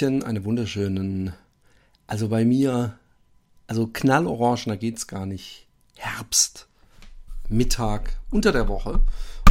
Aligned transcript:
Hallöchen, 0.00 0.22
eine 0.22 0.44
wunderschönen, 0.44 1.34
also 2.06 2.28
bei 2.28 2.44
mir, 2.44 2.98
also 3.66 3.86
knallorangener 3.86 4.76
geht's 4.76 5.06
gar 5.06 5.26
nicht. 5.26 5.66
Herbst, 5.96 6.68
Mittag, 7.48 8.18
unter 8.30 8.52
der 8.52 8.66
Woche. 8.68 9.00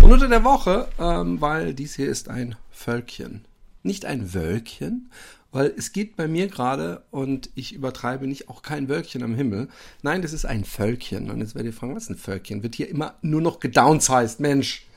Und 0.02 0.12
unter 0.12 0.28
der 0.28 0.44
Woche, 0.44 0.88
ähm, 0.98 1.40
weil 1.40 1.74
dies 1.76 1.96
hier 1.96 2.10
ist 2.10 2.30
ein 2.30 2.56
Völkchen. 2.72 3.46
Nicht 3.84 4.06
ein 4.06 4.34
Wölkchen, 4.34 5.12
weil 5.52 5.74
es 5.78 5.92
geht 5.92 6.16
bei 6.16 6.28
mir 6.28 6.48
gerade, 6.48 7.04
und 7.12 7.52
ich 7.54 7.74
übertreibe 7.74 8.26
nicht, 8.26 8.50
auch 8.50 8.64
kein 8.64 8.90
Wölkchen 8.90 9.22
am 9.24 9.36
Himmel. 9.36 9.68
Nein, 10.02 10.24
das 10.24 10.34
ist 10.34 10.46
ein 10.46 10.66
Völkchen. 10.66 11.30
Und 11.30 11.42
jetzt 11.42 11.54
werdet 11.54 11.74
ihr 11.74 11.78
fragen, 11.78 11.96
was 11.96 12.04
ist 12.04 12.10
ein 12.10 12.18
Völkchen? 12.18 12.64
Wird 12.64 12.76
hier 12.76 12.90
immer 12.90 13.16
nur 13.22 13.42
noch 13.42 13.60
gedownsized, 13.60 14.40
Mensch. 14.40 14.88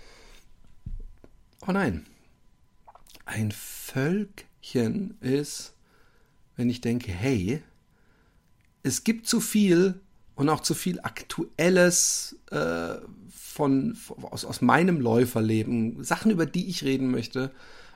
Oh 1.66 1.72
nein. 1.72 2.06
Ein 3.26 3.52
Völkchen 3.52 4.51
ist, 5.20 5.74
wenn 6.56 6.70
ich 6.70 6.80
denke, 6.80 7.12
hey, 7.12 7.62
es 8.82 9.04
gibt 9.04 9.26
zu 9.26 9.40
viel 9.40 10.00
und 10.34 10.48
auch 10.48 10.60
zu 10.60 10.74
viel 10.74 11.00
Aktuelles 11.00 12.36
äh, 12.50 12.94
von, 13.30 13.96
aus, 14.22 14.44
aus 14.44 14.60
meinem 14.60 15.00
Läuferleben, 15.00 16.02
Sachen, 16.02 16.30
über 16.30 16.46
die 16.46 16.68
ich 16.68 16.84
reden 16.84 17.10
möchte. 17.10 17.50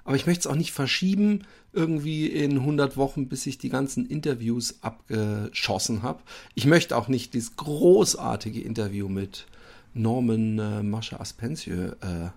Aber 0.04 0.16
ich 0.16 0.26
möchte 0.26 0.40
es 0.40 0.46
auch 0.46 0.56
nicht 0.56 0.72
verschieben, 0.72 1.42
irgendwie 1.72 2.26
in 2.28 2.58
100 2.58 2.96
Wochen, 2.96 3.28
bis 3.28 3.46
ich 3.46 3.58
die 3.58 3.70
ganzen 3.70 4.06
Interviews 4.06 4.76
abgeschossen 4.82 6.02
habe. 6.02 6.22
Ich 6.54 6.66
möchte 6.66 6.96
auch 6.96 7.08
nicht 7.08 7.34
dieses 7.34 7.56
großartige 7.56 8.60
Interview 8.60 9.08
mit 9.08 9.46
Norman 9.94 10.58
äh, 10.58 10.82
Mascha 10.82 11.16
Aspensieux 11.16 11.96
äh, 12.02 12.30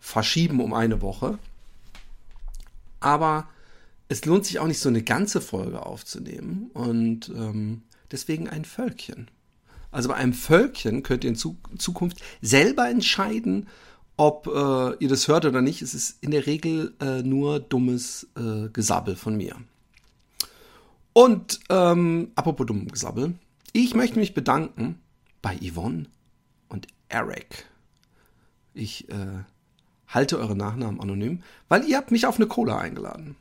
verschieben 0.00 0.60
um 0.60 0.74
eine 0.74 1.00
Woche. 1.00 1.38
Aber 2.98 3.48
es 4.12 4.26
lohnt 4.26 4.44
sich 4.44 4.58
auch 4.58 4.66
nicht 4.66 4.78
so 4.78 4.90
eine 4.90 5.02
ganze 5.02 5.40
Folge 5.40 5.86
aufzunehmen 5.86 6.70
und 6.74 7.32
ähm, 7.34 7.82
deswegen 8.10 8.46
ein 8.46 8.66
Völkchen. 8.66 9.30
Also 9.90 10.10
bei 10.10 10.16
einem 10.16 10.34
Völkchen 10.34 11.02
könnt 11.02 11.24
ihr 11.24 11.30
in 11.30 11.36
Zukunft 11.36 12.22
selber 12.42 12.88
entscheiden, 12.90 13.68
ob 14.18 14.46
äh, 14.48 14.96
ihr 15.02 15.08
das 15.08 15.28
hört 15.28 15.46
oder 15.46 15.62
nicht. 15.62 15.80
Es 15.80 15.94
ist 15.94 16.22
in 16.22 16.30
der 16.30 16.46
Regel 16.46 16.94
äh, 17.00 17.22
nur 17.22 17.58
dummes 17.58 18.28
äh, 18.36 18.68
Gesabbel 18.70 19.16
von 19.16 19.36
mir. 19.36 19.56
Und 21.14 21.60
ähm, 21.70 22.32
apropos 22.34 22.66
dummem 22.66 22.88
Gesabbel, 22.88 23.34
ich 23.72 23.94
möchte 23.94 24.18
mich 24.18 24.34
bedanken 24.34 24.98
bei 25.40 25.58
Yvonne 25.58 26.06
und 26.68 26.86
Eric. 27.08 27.66
Ich 28.74 29.08
äh, 29.08 29.44
halte 30.06 30.38
eure 30.38 30.56
Nachnamen 30.56 31.00
anonym, 31.00 31.42
weil 31.68 31.84
ihr 31.88 31.96
habt 31.96 32.10
mich 32.10 32.26
auf 32.26 32.36
eine 32.36 32.46
Cola 32.46 32.78
eingeladen. 32.78 33.36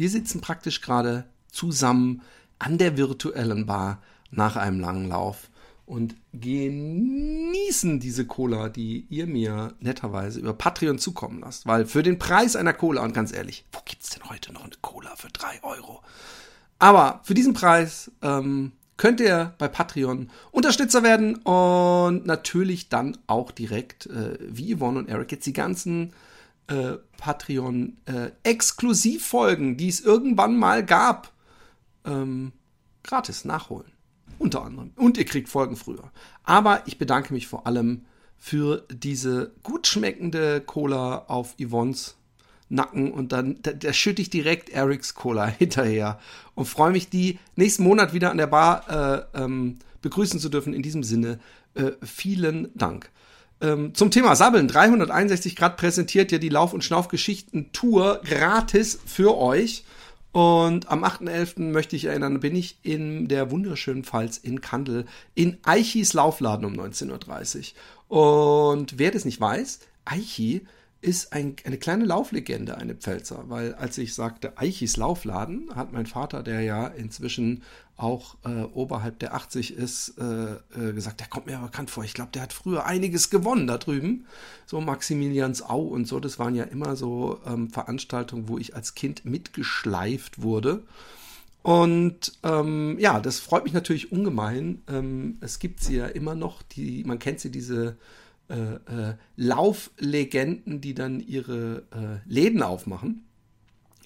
Wir 0.00 0.08
sitzen 0.08 0.40
praktisch 0.40 0.80
gerade 0.80 1.24
zusammen 1.52 2.22
an 2.58 2.78
der 2.78 2.96
virtuellen 2.96 3.66
Bar 3.66 4.00
nach 4.30 4.56
einem 4.56 4.80
langen 4.80 5.10
Lauf 5.10 5.50
und 5.84 6.16
genießen 6.32 8.00
diese 8.00 8.24
Cola, 8.24 8.70
die 8.70 9.04
ihr 9.10 9.26
mir 9.26 9.74
netterweise 9.78 10.40
über 10.40 10.54
Patreon 10.54 10.98
zukommen 10.98 11.40
lasst. 11.40 11.66
Weil 11.66 11.84
für 11.84 12.02
den 12.02 12.18
Preis 12.18 12.56
einer 12.56 12.72
Cola, 12.72 13.02
und 13.02 13.12
ganz 13.12 13.30
ehrlich, 13.30 13.66
wo 13.72 13.80
gibt's 13.84 14.08
denn 14.08 14.26
heute 14.30 14.54
noch 14.54 14.64
eine 14.64 14.72
Cola 14.80 15.14
für 15.16 15.28
drei 15.28 15.62
Euro? 15.62 16.00
Aber 16.78 17.20
für 17.24 17.34
diesen 17.34 17.52
Preis 17.52 18.10
ähm, 18.22 18.72
könnt 18.96 19.20
ihr 19.20 19.54
bei 19.58 19.68
Patreon 19.68 20.30
Unterstützer 20.50 21.02
werden 21.02 21.36
und 21.36 22.24
natürlich 22.24 22.88
dann 22.88 23.18
auch 23.26 23.50
direkt, 23.50 24.06
äh, 24.06 24.38
wie 24.40 24.74
Yvonne 24.74 25.00
und 25.00 25.10
Eric, 25.10 25.30
jetzt 25.30 25.44
die 25.44 25.52
ganzen 25.52 26.14
äh, 26.70 26.96
Patreon-Exklusivfolgen, 27.18 29.72
äh, 29.72 29.76
die 29.76 29.88
es 29.88 30.00
irgendwann 30.00 30.56
mal 30.56 30.82
gab, 30.84 31.32
ähm, 32.04 32.52
gratis 33.02 33.44
nachholen. 33.44 33.90
Unter 34.38 34.64
anderem. 34.64 34.92
Und 34.96 35.18
ihr 35.18 35.26
kriegt 35.26 35.50
Folgen 35.50 35.76
früher. 35.76 36.10
Aber 36.44 36.82
ich 36.86 36.96
bedanke 36.96 37.34
mich 37.34 37.46
vor 37.46 37.66
allem 37.66 38.06
für 38.38 38.86
diese 38.90 39.52
gut 39.62 39.86
schmeckende 39.86 40.62
Cola 40.62 41.26
auf 41.26 41.56
Yvonnes 41.60 42.16
Nacken 42.70 43.12
und 43.12 43.32
dann 43.32 43.58
da, 43.62 43.72
da 43.72 43.92
schütte 43.92 44.22
ich 44.22 44.30
direkt 44.30 44.70
Erics 44.70 45.14
Cola 45.14 45.46
hinterher 45.58 46.18
und 46.54 46.66
freue 46.66 46.92
mich, 46.92 47.10
die 47.10 47.38
nächsten 47.56 47.82
Monat 47.82 48.14
wieder 48.14 48.30
an 48.30 48.38
der 48.38 48.46
Bar 48.46 49.26
äh, 49.34 49.42
ähm, 49.42 49.80
begrüßen 50.02 50.38
zu 50.38 50.48
dürfen. 50.48 50.72
In 50.72 50.82
diesem 50.82 51.02
Sinne, 51.02 51.40
äh, 51.74 51.90
vielen 52.02 52.70
Dank. 52.78 53.10
Ähm, 53.60 53.94
zum 53.94 54.10
Thema 54.10 54.36
Sabbeln, 54.36 54.68
361 54.68 55.54
Grad 55.56 55.76
präsentiert 55.76 56.32
ja 56.32 56.38
die 56.38 56.48
Lauf- 56.48 56.72
und 56.72 56.84
Schnaufgeschichten-Tour 56.84 58.22
gratis 58.24 58.98
für 59.04 59.36
euch. 59.36 59.84
Und 60.32 60.88
am 60.88 61.04
8.11. 61.04 61.72
möchte 61.72 61.96
ich 61.96 62.04
erinnern, 62.04 62.40
bin 62.40 62.54
ich 62.54 62.78
in 62.82 63.26
der 63.26 63.50
wunderschönen 63.50 64.04
Pfalz 64.04 64.38
in 64.38 64.60
Kandel 64.60 65.06
in 65.34 65.58
Eichis 65.64 66.12
Laufladen 66.12 66.64
um 66.64 66.74
19.30 66.74 67.72
Uhr. 68.08 68.76
Und 68.76 68.98
wer 68.98 69.10
das 69.10 69.24
nicht 69.24 69.40
weiß, 69.40 69.80
Eichi 70.04 70.66
ist 71.02 71.32
ein, 71.32 71.56
eine 71.64 71.78
kleine 71.78 72.04
Lauflegende, 72.04 72.76
eine 72.76 72.94
Pfälzer, 72.94 73.44
weil 73.48 73.74
als 73.74 73.96
ich 73.96 74.14
sagte 74.14 74.58
Eichis 74.58 74.96
Laufladen, 74.96 75.74
hat 75.74 75.92
mein 75.92 76.06
Vater, 76.06 76.42
der 76.42 76.60
ja 76.60 76.86
inzwischen 76.86 77.62
auch 77.96 78.36
äh, 78.44 78.62
oberhalb 78.74 79.18
der 79.18 79.34
80 79.34 79.76
ist, 79.76 80.14
äh, 80.18 80.54
äh, 80.78 80.92
gesagt, 80.92 81.20
der 81.20 81.28
kommt 81.28 81.46
mir 81.46 81.58
bekannt 81.58 81.90
vor. 81.90 82.04
Ich 82.04 82.14
glaube, 82.14 82.30
der 82.32 82.42
hat 82.42 82.52
früher 82.52 82.86
einiges 82.86 83.30
gewonnen 83.30 83.66
da 83.66 83.78
drüben. 83.78 84.26
So 84.66 84.80
Maximiliansau 84.80 85.80
und 85.80 86.06
so, 86.06 86.20
das 86.20 86.38
waren 86.38 86.54
ja 86.54 86.64
immer 86.64 86.96
so 86.96 87.40
ähm, 87.46 87.70
Veranstaltungen, 87.70 88.48
wo 88.48 88.58
ich 88.58 88.74
als 88.74 88.94
Kind 88.94 89.24
mitgeschleift 89.24 90.42
wurde. 90.42 90.82
Und 91.62 92.32
ähm, 92.42 92.96
ja, 92.98 93.20
das 93.20 93.38
freut 93.38 93.64
mich 93.64 93.74
natürlich 93.74 94.12
ungemein. 94.12 94.82
Ähm, 94.88 95.36
es 95.40 95.58
gibt 95.58 95.80
sie 95.82 95.96
ja 95.96 96.06
immer 96.06 96.34
noch, 96.34 96.62
die, 96.62 97.04
man 97.04 97.18
kennt 97.18 97.40
sie, 97.40 97.50
diese 97.50 97.96
äh, 98.50 99.10
äh, 99.10 99.14
Lauflegenden, 99.36 100.80
die 100.80 100.94
dann 100.94 101.20
ihre 101.20 101.84
äh, 101.92 102.28
Läden 102.30 102.62
aufmachen. 102.62 103.24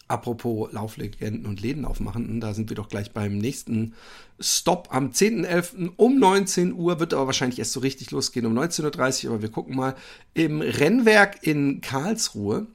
Apropos 0.07 0.71
Lauflegenden 0.73 1.47
und 1.47 1.63
Läden 1.63 1.87
aufmachen, 1.87 2.39
da 2.41 2.53
sind 2.53 2.69
wir 2.69 2.77
doch 2.77 2.91
gleich 2.91 3.13
beim 3.13 3.39
nächsten 3.39 3.95
Stop 4.39 4.89
am 4.91 5.11
10.11. 5.11 5.93
um 5.97 6.19
19 6.19 6.75
Uhr, 6.75 7.01
wird 7.01 7.15
aber 7.15 7.27
wahrscheinlich 7.27 7.59
erst 7.59 7.73
so 7.73 7.81
richtig 7.81 8.11
losgehen 8.11 8.45
um 8.45 8.57
19.30 8.57 9.25
Uhr, 9.25 9.33
aber 9.33 9.43
wir 9.43 9.51
gucken 9.51 9.77
mal 9.77 9.95
im 10.35 10.61
Rennwerk 10.61 11.47
in 11.47 11.81
Karlsruhe. 11.81 12.67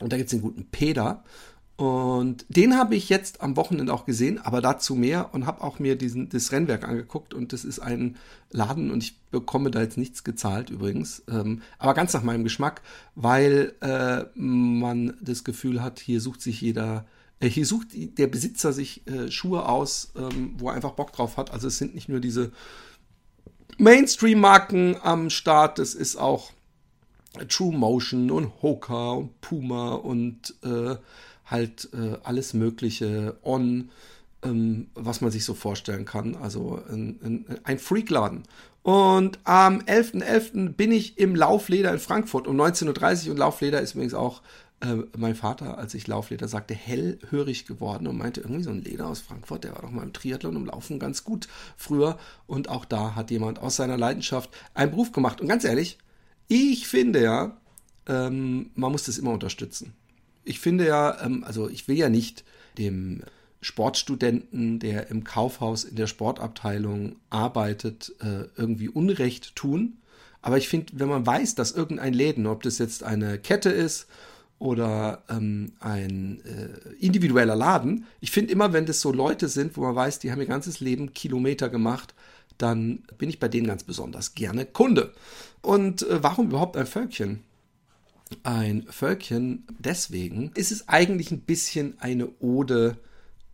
Und 0.00 0.12
da 0.12 0.16
gibt 0.16 0.28
es 0.28 0.30
den 0.30 0.40
guten 0.40 0.64
Peter. 0.70 1.22
Und 1.78 2.44
den 2.48 2.76
habe 2.76 2.96
ich 2.96 3.08
jetzt 3.08 3.40
am 3.40 3.56
Wochenende 3.56 3.94
auch 3.94 4.04
gesehen, 4.04 4.40
aber 4.40 4.60
dazu 4.60 4.96
mehr 4.96 5.32
und 5.32 5.46
habe 5.46 5.62
auch 5.62 5.78
mir 5.78 5.94
diesen, 5.94 6.28
das 6.28 6.50
Rennwerk 6.50 6.82
angeguckt 6.82 7.34
und 7.34 7.52
das 7.52 7.64
ist 7.64 7.78
ein 7.78 8.16
Laden 8.50 8.90
und 8.90 9.04
ich 9.04 9.16
bekomme 9.30 9.70
da 9.70 9.80
jetzt 9.80 9.96
nichts 9.96 10.24
gezahlt 10.24 10.70
übrigens, 10.70 11.22
ähm, 11.30 11.62
aber 11.78 11.94
ganz 11.94 12.12
nach 12.14 12.24
meinem 12.24 12.42
Geschmack, 12.42 12.82
weil 13.14 13.74
äh, 13.80 14.24
man 14.34 15.16
das 15.20 15.44
Gefühl 15.44 15.80
hat, 15.80 16.00
hier 16.00 16.20
sucht 16.20 16.42
sich 16.42 16.60
jeder, 16.60 17.06
äh, 17.38 17.48
hier 17.48 17.64
sucht 17.64 17.90
der 17.94 18.26
Besitzer 18.26 18.72
sich 18.72 19.06
äh, 19.06 19.30
Schuhe 19.30 19.68
aus, 19.68 20.10
ähm, 20.16 20.54
wo 20.58 20.70
er 20.70 20.74
einfach 20.74 20.94
Bock 20.94 21.12
drauf 21.12 21.36
hat. 21.36 21.52
Also 21.52 21.68
es 21.68 21.78
sind 21.78 21.94
nicht 21.94 22.08
nur 22.08 22.18
diese 22.18 22.50
Mainstream-Marken 23.76 24.96
am 25.00 25.30
Start, 25.30 25.78
es 25.78 25.94
ist 25.94 26.16
auch 26.16 26.50
True 27.48 27.76
Motion 27.76 28.32
und 28.32 28.50
Hoka 28.62 29.12
und 29.12 29.40
Puma 29.40 29.92
und 29.92 30.56
äh, 30.64 30.96
halt 31.50 31.88
äh, 31.92 32.16
alles 32.22 32.54
Mögliche 32.54 33.36
on, 33.42 33.90
ähm, 34.42 34.88
was 34.94 35.20
man 35.20 35.30
sich 35.30 35.44
so 35.44 35.54
vorstellen 35.54 36.04
kann. 36.04 36.36
Also 36.36 36.82
ein, 36.90 37.18
ein, 37.22 37.58
ein 37.64 37.78
Freakladen. 37.78 38.44
Und 38.82 39.38
am 39.44 39.80
11.11. 39.80 40.22
.11. 40.22 40.68
bin 40.70 40.92
ich 40.92 41.18
im 41.18 41.34
Laufleder 41.34 41.92
in 41.92 41.98
Frankfurt 41.98 42.46
um 42.46 42.58
19.30 42.58 43.26
Uhr 43.26 43.32
und 43.32 43.38
Laufleder 43.38 43.80
ist 43.80 43.94
übrigens 43.94 44.14
auch 44.14 44.42
äh, 44.80 44.96
mein 45.16 45.34
Vater, 45.34 45.76
als 45.76 45.94
ich 45.94 46.06
Laufleder 46.06 46.46
sagte, 46.46 46.74
hellhörig 46.74 47.66
geworden 47.66 48.06
und 48.06 48.16
meinte, 48.16 48.40
irgendwie 48.40 48.62
so 48.62 48.70
ein 48.70 48.82
Leder 48.82 49.08
aus 49.08 49.20
Frankfurt, 49.20 49.64
der 49.64 49.74
war 49.74 49.82
doch 49.82 49.90
mal 49.90 50.04
im 50.04 50.12
Triathlon 50.12 50.56
im 50.56 50.66
Laufen 50.66 50.98
ganz 50.98 51.24
gut 51.24 51.48
früher. 51.76 52.16
Und 52.46 52.68
auch 52.68 52.84
da 52.84 53.14
hat 53.14 53.30
jemand 53.30 53.58
aus 53.58 53.76
seiner 53.76 53.98
Leidenschaft 53.98 54.50
einen 54.74 54.92
Beruf 54.92 55.12
gemacht. 55.12 55.40
Und 55.40 55.48
ganz 55.48 55.64
ehrlich, 55.64 55.98
ich 56.46 56.86
finde 56.86 57.22
ja, 57.22 57.56
ähm, 58.06 58.70
man 58.74 58.92
muss 58.92 59.04
das 59.04 59.18
immer 59.18 59.32
unterstützen. 59.32 59.94
Ich 60.48 60.60
finde 60.60 60.86
ja, 60.86 61.22
ähm, 61.22 61.44
also 61.44 61.68
ich 61.68 61.88
will 61.88 61.96
ja 61.96 62.08
nicht 62.08 62.44
dem 62.78 63.22
Sportstudenten, 63.60 64.78
der 64.78 65.10
im 65.10 65.24
Kaufhaus 65.24 65.84
in 65.84 65.96
der 65.96 66.06
Sportabteilung 66.06 67.16
arbeitet, 67.28 68.14
äh, 68.20 68.44
irgendwie 68.56 68.88
Unrecht 68.88 69.56
tun. 69.56 69.98
Aber 70.40 70.56
ich 70.56 70.68
finde, 70.68 70.92
wenn 70.96 71.08
man 71.08 71.26
weiß, 71.26 71.54
dass 71.56 71.72
irgendein 71.72 72.14
Läden, 72.14 72.46
ob 72.46 72.62
das 72.62 72.78
jetzt 72.78 73.02
eine 73.02 73.38
Kette 73.38 73.70
ist 73.70 74.06
oder 74.58 75.24
ähm, 75.28 75.72
ein 75.80 76.40
äh, 76.44 76.94
individueller 77.04 77.56
Laden, 77.56 78.06
ich 78.20 78.30
finde 78.30 78.52
immer, 78.52 78.72
wenn 78.72 78.86
das 78.86 79.00
so 79.00 79.12
Leute 79.12 79.48
sind, 79.48 79.76
wo 79.76 79.82
man 79.82 79.96
weiß, 79.96 80.20
die 80.20 80.30
haben 80.30 80.40
ihr 80.40 80.46
ganzes 80.46 80.80
Leben 80.80 81.12
Kilometer 81.12 81.68
gemacht, 81.68 82.14
dann 82.56 83.02
bin 83.18 83.28
ich 83.28 83.40
bei 83.40 83.48
denen 83.48 83.66
ganz 83.66 83.84
besonders 83.84 84.34
gerne 84.34 84.64
Kunde. 84.64 85.12
Und 85.62 86.02
äh, 86.02 86.22
warum 86.22 86.48
überhaupt 86.48 86.76
ein 86.76 86.86
Völkchen? 86.86 87.42
Ein 88.42 88.84
Völkchen, 88.90 89.64
deswegen 89.78 90.52
ist 90.54 90.72
es 90.72 90.88
eigentlich 90.88 91.30
ein 91.30 91.40
bisschen 91.40 91.98
eine 92.00 92.28
Ode 92.40 92.98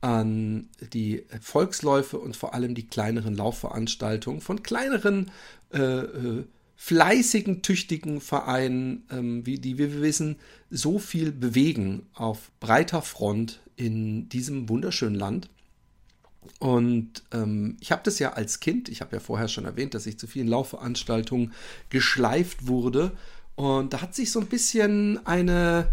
an 0.00 0.68
die 0.92 1.24
Volksläufe 1.40 2.18
und 2.18 2.36
vor 2.36 2.54
allem 2.54 2.74
die 2.74 2.86
kleineren 2.86 3.34
Laufveranstaltungen 3.34 4.40
von 4.40 4.62
kleineren, 4.62 5.30
äh, 5.72 5.78
äh, 5.80 6.44
fleißigen, 6.76 7.62
tüchtigen 7.62 8.20
Vereinen, 8.20 9.04
ähm, 9.10 9.46
wie 9.46 9.58
die, 9.58 9.78
wie 9.78 9.92
wir 9.92 10.02
wissen, 10.02 10.36
so 10.70 10.98
viel 10.98 11.32
bewegen 11.32 12.06
auf 12.12 12.50
breiter 12.60 13.00
Front 13.00 13.60
in 13.76 14.28
diesem 14.28 14.68
wunderschönen 14.68 15.14
Land. 15.14 15.48
Und 16.58 17.22
ähm, 17.32 17.76
ich 17.80 17.90
habe 17.90 18.02
das 18.04 18.18
ja 18.18 18.34
als 18.34 18.60
Kind, 18.60 18.88
ich 18.88 19.00
habe 19.00 19.16
ja 19.16 19.20
vorher 19.20 19.48
schon 19.48 19.64
erwähnt, 19.64 19.94
dass 19.94 20.06
ich 20.06 20.18
zu 20.18 20.26
vielen 20.26 20.48
Laufveranstaltungen 20.48 21.52
geschleift 21.88 22.66
wurde. 22.66 23.12
Und 23.56 23.92
da 23.92 24.00
hat 24.00 24.14
sich 24.14 24.32
so 24.32 24.40
ein 24.40 24.46
bisschen 24.46 25.24
eine 25.26 25.88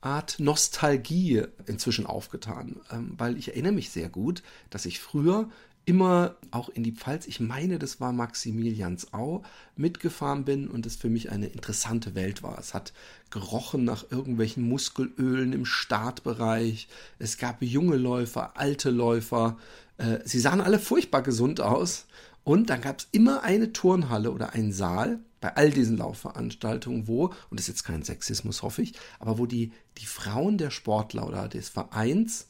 Art 0.00 0.38
Nostalgie 0.38 1.44
inzwischen 1.66 2.06
aufgetan, 2.06 2.76
ähm, 2.90 3.14
weil 3.16 3.38
ich 3.38 3.48
erinnere 3.48 3.72
mich 3.72 3.90
sehr 3.90 4.10
gut, 4.10 4.42
dass 4.68 4.84
ich 4.84 5.00
früher 5.00 5.48
immer 5.86 6.36
auch 6.50 6.68
in 6.70 6.82
die 6.82 6.92
Pfalz, 6.92 7.26
ich 7.26 7.40
meine, 7.40 7.78
das 7.78 8.00
war 8.00 8.12
Maximiliansau, 8.12 9.42
mitgefahren 9.76 10.44
bin 10.44 10.68
und 10.68 10.86
es 10.86 10.96
für 10.96 11.10
mich 11.10 11.30
eine 11.30 11.46
interessante 11.46 12.14
Welt 12.14 12.42
war. 12.42 12.58
Es 12.58 12.74
hat 12.74 12.92
gerochen 13.30 13.84
nach 13.84 14.10
irgendwelchen 14.10 14.66
Muskelölen 14.66 15.52
im 15.52 15.64
Startbereich. 15.64 16.88
Es 17.18 17.36
gab 17.36 17.62
junge 17.62 17.96
Läufer, 17.96 18.56
alte 18.56 18.90
Läufer. 18.90 19.58
Äh, 19.98 20.20
sie 20.24 20.40
sahen 20.40 20.60
alle 20.60 20.78
furchtbar 20.78 21.22
gesund 21.22 21.60
aus. 21.60 22.06
Und 22.44 22.68
dann 22.70 22.82
gab 22.82 23.00
es 23.00 23.08
immer 23.12 23.42
eine 23.42 23.72
Turnhalle 23.72 24.30
oder 24.30 24.52
einen 24.52 24.72
Saal 24.72 25.18
bei 25.44 25.56
all 25.56 25.68
diesen 25.68 25.98
Laufveranstaltungen, 25.98 27.06
wo, 27.06 27.26
und 27.26 27.34
das 27.50 27.64
ist 27.64 27.68
jetzt 27.68 27.84
kein 27.84 28.02
Sexismus, 28.02 28.62
hoffe 28.62 28.80
ich, 28.80 28.94
aber 29.18 29.36
wo 29.36 29.44
die, 29.44 29.72
die 29.98 30.06
Frauen 30.06 30.56
der 30.56 30.70
Sportler 30.70 31.28
oder 31.28 31.48
des 31.48 31.68
Vereins 31.68 32.46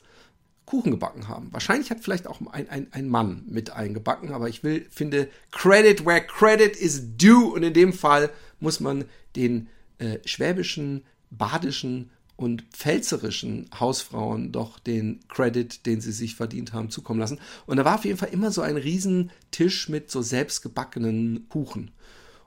Kuchen 0.64 0.92
gebacken 0.92 1.26
haben. 1.26 1.52
Wahrscheinlich 1.52 1.90
hat 1.90 2.04
vielleicht 2.04 2.28
auch 2.28 2.40
ein, 2.52 2.70
ein, 2.70 2.86
ein 2.92 3.08
Mann 3.08 3.42
mit 3.48 3.70
eingebacken, 3.70 4.30
aber 4.32 4.48
ich 4.48 4.62
will, 4.62 4.86
finde, 4.90 5.28
Credit 5.50 6.06
where 6.06 6.24
credit 6.24 6.76
is 6.76 7.16
due. 7.18 7.52
Und 7.52 7.64
in 7.64 7.74
dem 7.74 7.92
Fall 7.92 8.30
muss 8.60 8.78
man 8.78 9.06
den 9.34 9.66
äh, 9.98 10.20
schwäbischen, 10.24 11.02
badischen 11.32 12.10
und 12.36 12.62
pfälzerischen 12.70 13.68
Hausfrauen 13.76 14.52
doch 14.52 14.78
den 14.78 15.18
Credit, 15.26 15.84
den 15.84 16.00
sie 16.00 16.12
sich 16.12 16.36
verdient 16.36 16.72
haben, 16.72 16.90
zukommen 16.90 17.18
lassen. 17.18 17.40
Und 17.66 17.76
da 17.76 17.84
war 17.84 17.96
auf 17.96 18.04
jeden 18.04 18.18
Fall 18.18 18.30
immer 18.30 18.52
so 18.52 18.62
ein 18.62 18.76
Riesentisch 18.76 19.88
mit 19.88 20.12
so 20.12 20.22
selbstgebackenen 20.22 21.48
Kuchen. 21.48 21.90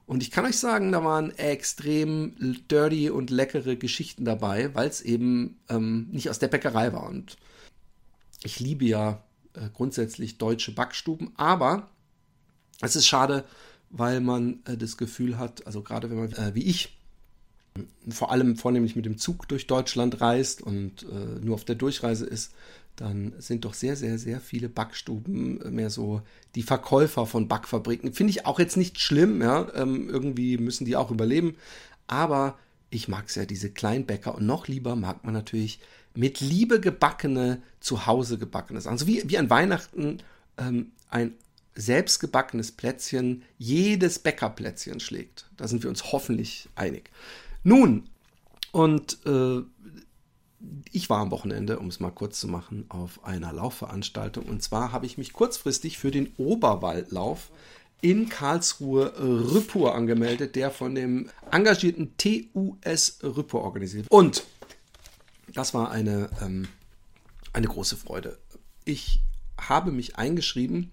Und 0.08 0.24
ich 0.24 0.32
kann 0.32 0.46
euch 0.46 0.58
sagen, 0.58 0.94
da 0.94 1.04
waren 1.04 1.38
extrem 1.38 2.34
dirty 2.72 3.10
und 3.10 3.30
leckere 3.30 3.76
Geschichten 3.76 4.24
dabei, 4.24 4.74
weil 4.74 4.88
es 4.88 5.02
eben 5.02 5.60
ähm, 5.70 6.08
nicht 6.12 6.30
aus 6.30 6.40
der 6.40 6.48
Bäckerei 6.48 6.94
war. 6.94 7.08
Und 7.08 7.36
ich 8.42 8.62
liebe 8.62 8.86
ja 8.86 9.22
äh, 9.54 9.68
grundsätzlich 9.74 10.38
deutsche 10.38 10.74
Backstuben, 10.74 11.34
aber 11.36 11.90
es 12.80 12.96
ist 12.96 13.06
schade, 13.06 13.44
weil 13.90 14.22
man 14.22 14.62
äh, 14.66 14.78
das 14.78 14.96
Gefühl 14.96 15.38
hat, 15.38 15.68
also 15.68 15.82
gerade 15.82 16.10
wenn 16.10 16.20
man 16.20 16.32
äh, 16.32 16.56
wie 16.56 16.64
ich 16.64 16.98
vor 18.10 18.32
allem 18.32 18.56
vornehmlich 18.56 18.96
mit 18.96 19.06
dem 19.06 19.18
Zug 19.18 19.48
durch 19.50 19.68
Deutschland 19.68 20.22
reist 20.22 20.62
und 20.62 21.04
äh, 21.04 21.40
nur 21.44 21.56
auf 21.56 21.66
der 21.66 21.76
Durchreise 21.76 22.26
ist, 22.26 22.54
dann 22.98 23.34
sind 23.38 23.64
doch 23.64 23.74
sehr, 23.74 23.96
sehr, 23.96 24.18
sehr 24.18 24.42
viele 24.42 24.70
Backstuben 24.70 25.62
äh, 25.62 25.72
mehr 25.72 25.90
so 25.90 26.22
die 26.56 26.64
Verkäufer 26.64 27.26
von 27.26 27.48
Backfabriken. 27.48 28.12
Finde 28.12 28.32
ich 28.32 28.46
auch 28.46 28.60
jetzt 28.60 28.76
nicht 28.76 29.00
schlimm, 29.00 29.42
ja. 29.42 29.68
Ähm, 29.76 30.10
irgendwie 30.10 30.58
müssen 30.58 30.84
die 30.84 30.96
auch 30.96 31.12
überleben. 31.12 31.56
Aber 32.08 32.58
ich 32.90 33.08
mag 33.08 33.26
es 33.28 33.36
ja, 33.36 33.46
diese 33.46 33.70
Kleinbäcker. 33.70 34.36
Und 34.36 34.46
noch 34.46 34.68
lieber 34.68 34.96
mag 34.96 35.24
man 35.24 35.34
natürlich 35.34 35.80
mit 36.16 36.42
Liebe 36.42 36.82
gebackene, 36.82 37.62
zu 37.80 38.08
Hause 38.08 38.40
gebackene 38.40 38.82
Sachen. 38.82 38.94
Also 38.94 39.08
wie, 39.08 39.24
wie 39.30 39.38
an 39.38 39.52
Weihnachten 39.52 40.18
ähm, 40.58 40.92
ein 41.10 41.36
selbstgebackenes 41.76 42.72
Plätzchen 42.72 43.44
jedes 43.60 44.18
Bäckerplätzchen 44.18 45.00
schlägt. 45.00 45.46
Da 45.56 45.68
sind 45.68 45.84
wir 45.84 45.92
uns 45.92 46.12
hoffentlich 46.12 46.70
einig. 46.76 47.12
Nun, 47.64 48.10
und 48.72 49.20
äh, 49.26 49.62
ich 50.92 51.10
war 51.10 51.20
am 51.20 51.32
Wochenende, 51.32 51.80
um 51.80 51.88
es 51.88 52.00
mal 52.00 52.12
kurz 52.12 52.40
zu 52.40 52.48
machen, 52.48 52.86
auf 52.90 53.24
einer 53.24 53.54
Laufveranstaltung. 53.54 54.46
Und 54.46 54.64
zwar 54.64 54.92
habe 54.92 55.06
ich 55.06 55.18
mich 55.18 55.34
kurzfristig 55.34 55.98
für 55.98 56.12
den 56.12 56.34
Oberwaldlauf 56.38 57.52
in 58.02 58.30
Karlsruhe 58.30 59.14
Rüppur 59.20 59.96
angemeldet, 59.96 60.56
der 60.56 60.72
von 60.72 60.96
dem 60.96 61.30
engagierten 61.52 62.16
TUS 62.18 63.20
Rüppur 63.24 63.62
organisiert 63.62 64.06
wird. 64.06 64.12
Und 64.12 64.44
das 65.54 65.74
war 65.74 65.92
eine, 65.92 66.30
ähm, 66.42 66.68
eine 67.54 67.68
große 67.68 67.98
Freude. 67.98 68.38
Ich 68.86 69.20
habe 69.60 69.92
mich 69.92 70.18
eingeschrieben 70.18 70.92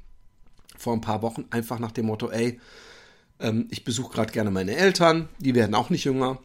vor 0.76 0.92
ein 0.94 1.00
paar 1.00 1.22
Wochen 1.22 1.44
einfach 1.50 1.78
nach 1.78 1.92
dem 1.92 2.06
Motto, 2.06 2.30
ey, 2.30 2.60
ähm, 3.40 3.66
ich 3.70 3.84
besuche 3.84 4.12
gerade 4.12 4.32
gerne 4.32 4.50
meine 4.50 4.74
Eltern, 4.74 5.28
die 5.38 5.54
werden 5.54 5.74
auch 5.74 5.90
nicht 5.90 6.04
jünger. 6.04 6.38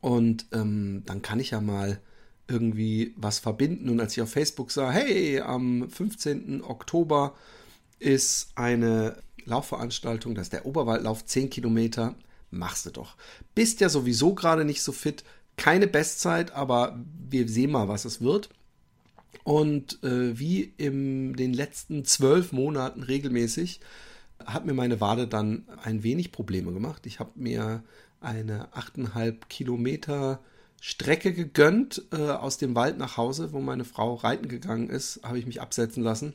Und 0.00 0.46
ähm, 0.52 1.02
dann 1.06 1.22
kann 1.22 1.40
ich 1.40 1.50
ja 1.50 1.60
mal 1.60 2.00
irgendwie 2.48 3.14
was 3.16 3.38
verbinden. 3.38 3.88
Und 3.88 4.00
als 4.00 4.16
ich 4.16 4.22
auf 4.22 4.30
Facebook 4.30 4.70
sah, 4.70 4.90
hey, 4.90 5.40
am 5.40 5.88
15. 5.88 6.62
Oktober 6.64 7.34
ist 7.98 8.50
eine 8.54 9.16
Laufveranstaltung, 9.44 10.34
das 10.34 10.46
ist 10.46 10.52
der 10.52 10.66
Oberwaldlauf, 10.66 11.24
10 11.24 11.50
Kilometer, 11.50 12.14
machst 12.50 12.86
du 12.86 12.90
doch. 12.90 13.16
Bist 13.54 13.80
ja 13.80 13.88
sowieso 13.88 14.34
gerade 14.34 14.64
nicht 14.64 14.82
so 14.82 14.92
fit, 14.92 15.24
keine 15.56 15.86
Bestzeit, 15.86 16.52
aber 16.52 16.98
wir 17.28 17.48
sehen 17.48 17.72
mal, 17.72 17.88
was 17.88 18.04
es 18.04 18.20
wird. 18.20 18.50
Und 19.44 20.02
äh, 20.02 20.38
wie 20.38 20.72
in 20.76 21.34
den 21.34 21.52
letzten 21.52 22.04
zwölf 22.04 22.52
Monaten 22.52 23.02
regelmäßig 23.02 23.80
hat 24.44 24.66
mir 24.66 24.74
meine 24.74 25.00
Wade 25.00 25.26
dann 25.26 25.64
ein 25.82 26.02
wenig 26.02 26.32
Probleme 26.32 26.72
gemacht. 26.72 27.06
Ich 27.06 27.18
habe 27.18 27.32
mir 27.34 27.82
eine 28.20 28.68
8,5 28.74 29.36
Kilometer 29.48 30.40
Strecke 30.80 31.32
gegönnt 31.32 32.04
äh, 32.12 32.30
aus 32.30 32.58
dem 32.58 32.74
Wald 32.74 32.98
nach 32.98 33.16
Hause, 33.16 33.52
wo 33.52 33.60
meine 33.60 33.84
Frau 33.84 34.14
reiten 34.14 34.48
gegangen 34.48 34.90
ist, 34.90 35.20
habe 35.22 35.38
ich 35.38 35.46
mich 35.46 35.60
absetzen 35.60 36.02
lassen. 36.02 36.34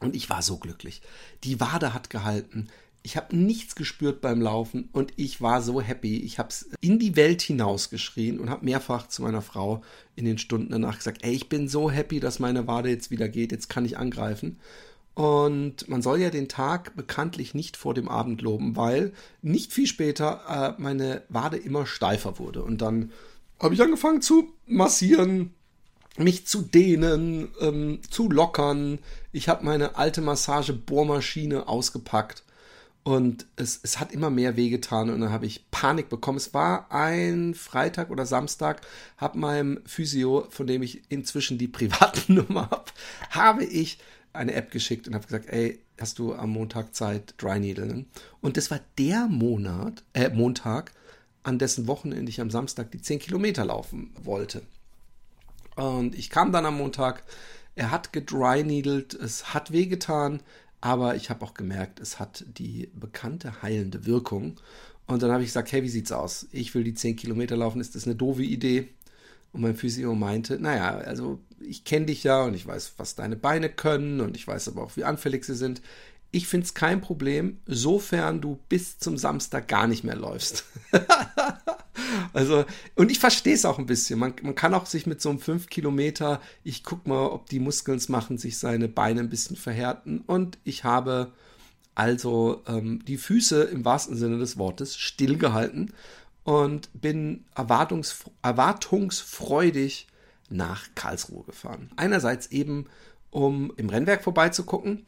Und 0.00 0.14
ich 0.16 0.30
war 0.30 0.42
so 0.42 0.58
glücklich. 0.58 1.02
Die 1.44 1.60
Wade 1.60 1.92
hat 1.92 2.08
gehalten. 2.08 2.68
Ich 3.02 3.16
habe 3.16 3.36
nichts 3.36 3.74
gespürt 3.74 4.20
beim 4.20 4.40
Laufen 4.40 4.88
und 4.92 5.12
ich 5.16 5.40
war 5.40 5.62
so 5.62 5.80
happy. 5.80 6.18
Ich 6.18 6.38
habe 6.38 6.50
es 6.50 6.70
in 6.80 6.98
die 6.98 7.16
Welt 7.16 7.42
hinausgeschrien 7.42 8.38
und 8.38 8.50
habe 8.50 8.64
mehrfach 8.64 9.08
zu 9.08 9.22
meiner 9.22 9.42
Frau 9.42 9.82
in 10.14 10.24
den 10.24 10.38
Stunden 10.38 10.72
danach 10.72 10.98
gesagt, 10.98 11.24
ey, 11.24 11.32
ich 11.32 11.48
bin 11.48 11.68
so 11.68 11.90
happy, 11.90 12.20
dass 12.20 12.38
meine 12.38 12.66
Wade 12.66 12.90
jetzt 12.90 13.10
wieder 13.10 13.28
geht, 13.28 13.52
jetzt 13.52 13.68
kann 13.68 13.84
ich 13.84 13.98
angreifen. 13.98 14.58
Und 15.14 15.88
man 15.88 16.00
soll 16.00 16.20
ja 16.20 16.30
den 16.30 16.48
Tag 16.48 16.94
bekanntlich 16.94 17.54
nicht 17.54 17.76
vor 17.76 17.92
dem 17.92 18.08
Abend 18.08 18.40
loben, 18.40 18.76
weil 18.76 19.12
nicht 19.42 19.72
viel 19.72 19.86
später 19.86 20.76
äh, 20.78 20.80
meine 20.80 21.22
Wade 21.28 21.56
immer 21.56 21.86
steifer 21.86 22.38
wurde. 22.38 22.62
Und 22.62 22.82
dann 22.82 23.10
habe 23.60 23.74
ich 23.74 23.82
angefangen 23.82 24.22
zu 24.22 24.52
massieren, 24.66 25.54
mich 26.16 26.46
zu 26.46 26.62
dehnen, 26.62 27.48
ähm, 27.60 28.00
zu 28.10 28.30
lockern. 28.30 28.98
Ich 29.32 29.48
habe 29.48 29.64
meine 29.64 29.96
alte 29.96 30.20
Massagebohrmaschine 30.20 31.68
ausgepackt 31.68 32.44
und 33.08 33.46
es, 33.56 33.80
es 33.82 34.00
hat 34.00 34.12
immer 34.12 34.28
mehr 34.28 34.56
wehgetan 34.56 35.08
und 35.08 35.20
dann 35.20 35.32
habe 35.32 35.46
ich 35.46 35.70
Panik 35.70 36.10
bekommen. 36.10 36.36
Es 36.36 36.52
war 36.52 36.92
ein 36.92 37.54
Freitag 37.54 38.10
oder 38.10 38.26
Samstag, 38.26 38.82
habe 39.16 39.38
meinem 39.38 39.80
Physio, 39.86 40.46
von 40.50 40.66
dem 40.66 40.82
ich 40.82 41.10
inzwischen 41.10 41.56
die 41.56 41.68
private 41.68 42.30
Nummer 42.32 42.68
habe, 42.70 42.84
habe 43.30 43.64
ich 43.64 43.98
eine 44.32 44.52
App 44.52 44.70
geschickt 44.70 45.08
und 45.08 45.14
habe 45.14 45.24
gesagt, 45.24 45.48
ey, 45.48 45.80
hast 45.98 46.18
du 46.18 46.34
am 46.34 46.50
Montag 46.50 46.94
Zeit, 46.94 47.34
Dry 47.38 47.58
Needle? 47.58 48.04
Und 48.40 48.56
das 48.56 48.70
war 48.70 48.80
der 48.98 49.26
Monat, 49.26 50.04
äh, 50.12 50.28
Montag, 50.28 50.92
an 51.48 51.58
dessen 51.58 51.86
Wochenende 51.86 52.28
ich 52.30 52.42
am 52.42 52.50
Samstag 52.50 52.90
die 52.90 53.00
10 53.00 53.20
Kilometer 53.20 53.64
laufen 53.64 54.10
wollte. 54.22 54.62
Und 55.76 56.14
ich 56.14 56.28
kam 56.28 56.52
dann 56.52 56.66
am 56.66 56.76
Montag, 56.76 57.24
er 57.74 57.90
hat 57.90 58.12
gedryneedelt, 58.12 59.14
es 59.14 59.54
hat 59.54 59.72
wehgetan, 59.72 60.42
aber 60.82 61.16
ich 61.16 61.30
habe 61.30 61.44
auch 61.44 61.54
gemerkt, 61.54 62.00
es 62.00 62.20
hat 62.20 62.44
die 62.46 62.90
bekannte 62.94 63.62
heilende 63.62 64.04
Wirkung. 64.04 64.60
Und 65.06 65.22
dann 65.22 65.32
habe 65.32 65.42
ich 65.42 65.48
gesagt, 65.48 65.72
hey, 65.72 65.82
wie 65.82 65.88
sieht's 65.88 66.12
aus? 66.12 66.46
Ich 66.52 66.74
will 66.74 66.84
die 66.84 66.94
10 66.94 67.16
Kilometer 67.16 67.56
laufen, 67.56 67.80
ist 67.80 67.94
das 67.94 68.04
eine 68.04 68.14
doofe 68.14 68.42
Idee? 68.42 68.88
Und 69.52 69.62
mein 69.62 69.76
Physio 69.76 70.14
meinte, 70.14 70.60
naja, 70.60 70.98
also 70.98 71.40
ich 71.60 71.84
kenne 71.84 72.06
dich 72.06 72.24
ja 72.24 72.42
und 72.44 72.52
ich 72.52 72.66
weiß, 72.66 72.94
was 72.98 73.14
deine 73.14 73.36
Beine 73.36 73.70
können 73.70 74.20
und 74.20 74.36
ich 74.36 74.46
weiß 74.46 74.68
aber 74.68 74.82
auch, 74.82 74.96
wie 74.96 75.04
anfällig 75.04 75.44
sie 75.44 75.54
sind. 75.54 75.80
Ich 76.30 76.46
finde 76.46 76.66
es 76.66 76.74
kein 76.74 77.00
Problem, 77.00 77.58
sofern 77.66 78.40
du 78.40 78.58
bis 78.68 78.98
zum 78.98 79.16
Samstag 79.16 79.66
gar 79.66 79.86
nicht 79.86 80.04
mehr 80.04 80.16
läufst. 80.16 80.64
also, 82.34 82.66
und 82.96 83.10
ich 83.10 83.18
verstehe 83.18 83.54
es 83.54 83.64
auch 83.64 83.78
ein 83.78 83.86
bisschen. 83.86 84.18
Man, 84.18 84.34
man 84.42 84.54
kann 84.54 84.74
auch 84.74 84.84
sich 84.84 85.06
mit 85.06 85.22
so 85.22 85.30
einem 85.30 85.38
5 85.38 85.68
Kilometer, 85.68 86.40
ich 86.64 86.84
guck 86.84 87.06
mal, 87.06 87.28
ob 87.28 87.48
die 87.48 87.60
Muskeln 87.60 87.96
es 87.96 88.10
machen, 88.10 88.36
sich 88.36 88.58
seine 88.58 88.88
Beine 88.88 89.20
ein 89.20 89.30
bisschen 89.30 89.56
verhärten. 89.56 90.20
Und 90.26 90.58
ich 90.64 90.84
habe 90.84 91.32
also 91.94 92.62
ähm, 92.68 93.04
die 93.06 93.16
Füße 93.16 93.64
im 93.64 93.84
wahrsten 93.84 94.16
Sinne 94.16 94.38
des 94.38 94.56
Wortes 94.56 94.96
stillgehalten 94.96 95.92
und 96.44 96.90
bin 96.92 97.44
erwartungs 97.56 98.24
erwartungsfreudig 98.42 100.06
nach 100.48 100.86
Karlsruhe 100.94 101.42
gefahren. 101.44 101.90
Einerseits 101.96 102.52
eben, 102.52 102.86
um 103.30 103.72
im 103.76 103.88
Rennwerk 103.88 104.22
vorbeizugucken 104.22 105.06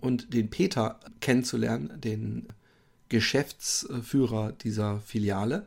und 0.00 0.32
den 0.32 0.50
Peter 0.50 1.00
kennenzulernen, 1.20 2.00
den 2.00 2.48
Geschäftsführer 3.08 4.52
dieser 4.52 5.00
Filiale 5.00 5.66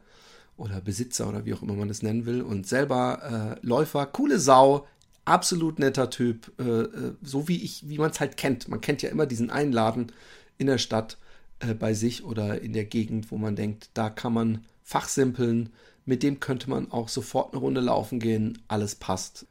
oder 0.57 0.81
Besitzer 0.81 1.29
oder 1.29 1.45
wie 1.45 1.53
auch 1.53 1.62
immer 1.62 1.74
man 1.74 1.89
es 1.89 2.03
nennen 2.03 2.25
will 2.25 2.41
und 2.41 2.67
selber 2.67 3.57
äh, 3.62 3.65
Läufer, 3.65 4.05
coole 4.05 4.39
Sau, 4.39 4.86
absolut 5.25 5.79
netter 5.79 6.09
Typ, 6.09 6.51
äh, 6.59 6.63
äh 6.63 7.13
so 7.21 7.48
wie 7.48 7.63
ich, 7.63 7.88
wie 7.88 7.98
man 7.98 8.12
es 8.12 8.19
halt 8.19 8.36
kennt. 8.36 8.67
Man 8.67 8.81
kennt 8.81 9.01
ja 9.01 9.09
immer 9.09 9.25
diesen 9.25 9.50
Einladen 9.50 10.12
in 10.57 10.67
der 10.67 10.77
Stadt 10.77 11.17
äh, 11.59 11.74
bei 11.74 11.93
sich 11.93 12.24
oder 12.24 12.62
in 12.62 12.74
der 12.74 12.86
Gegend, 12.86 13.31
wo 13.31 13.38
man 13.38 13.55
denkt, 13.55 13.89
da 13.93 14.09
kann 14.09 14.33
man 14.33 14.65
fachsimpeln, 14.83 15.69
mit 16.05 16.24
dem 16.24 16.39
könnte 16.39 16.69
man 16.69 16.91
auch 16.91 17.07
sofort 17.07 17.53
eine 17.53 17.62
Runde 17.62 17.81
laufen 17.81 18.19
gehen, 18.19 18.62
alles 18.67 18.95
passt. 18.95 19.45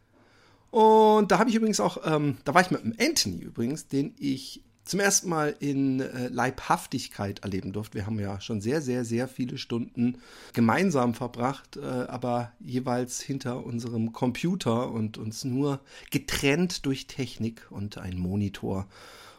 Und 0.70 1.30
da 1.30 1.38
habe 1.38 1.48
ich 1.48 1.56
übrigens 1.56 1.80
auch, 1.80 1.98
ähm, 2.04 2.36
da 2.44 2.52
war 2.54 2.60
ich 2.60 2.70
mit 2.70 2.82
dem 2.82 2.94
Anthony 3.00 3.38
übrigens, 3.38 3.88
den 3.88 4.14
ich 4.18 4.62
zum 4.88 5.00
ersten 5.00 5.28
Mal 5.28 5.54
in 5.60 6.00
äh, 6.00 6.28
Leibhaftigkeit 6.28 7.40
erleben 7.40 7.72
durfte. 7.72 7.94
Wir 7.94 8.06
haben 8.06 8.18
ja 8.18 8.40
schon 8.40 8.60
sehr, 8.60 8.80
sehr, 8.80 9.04
sehr 9.04 9.28
viele 9.28 9.58
Stunden 9.58 10.18
gemeinsam 10.54 11.14
verbracht, 11.14 11.76
äh, 11.76 11.80
aber 11.82 12.52
jeweils 12.58 13.20
hinter 13.20 13.64
unserem 13.64 14.12
Computer 14.12 14.90
und 14.90 15.18
uns 15.18 15.44
nur 15.44 15.80
getrennt 16.10 16.86
durch 16.86 17.06
Technik 17.06 17.66
und 17.70 17.98
ein 17.98 18.18
Monitor. 18.18 18.86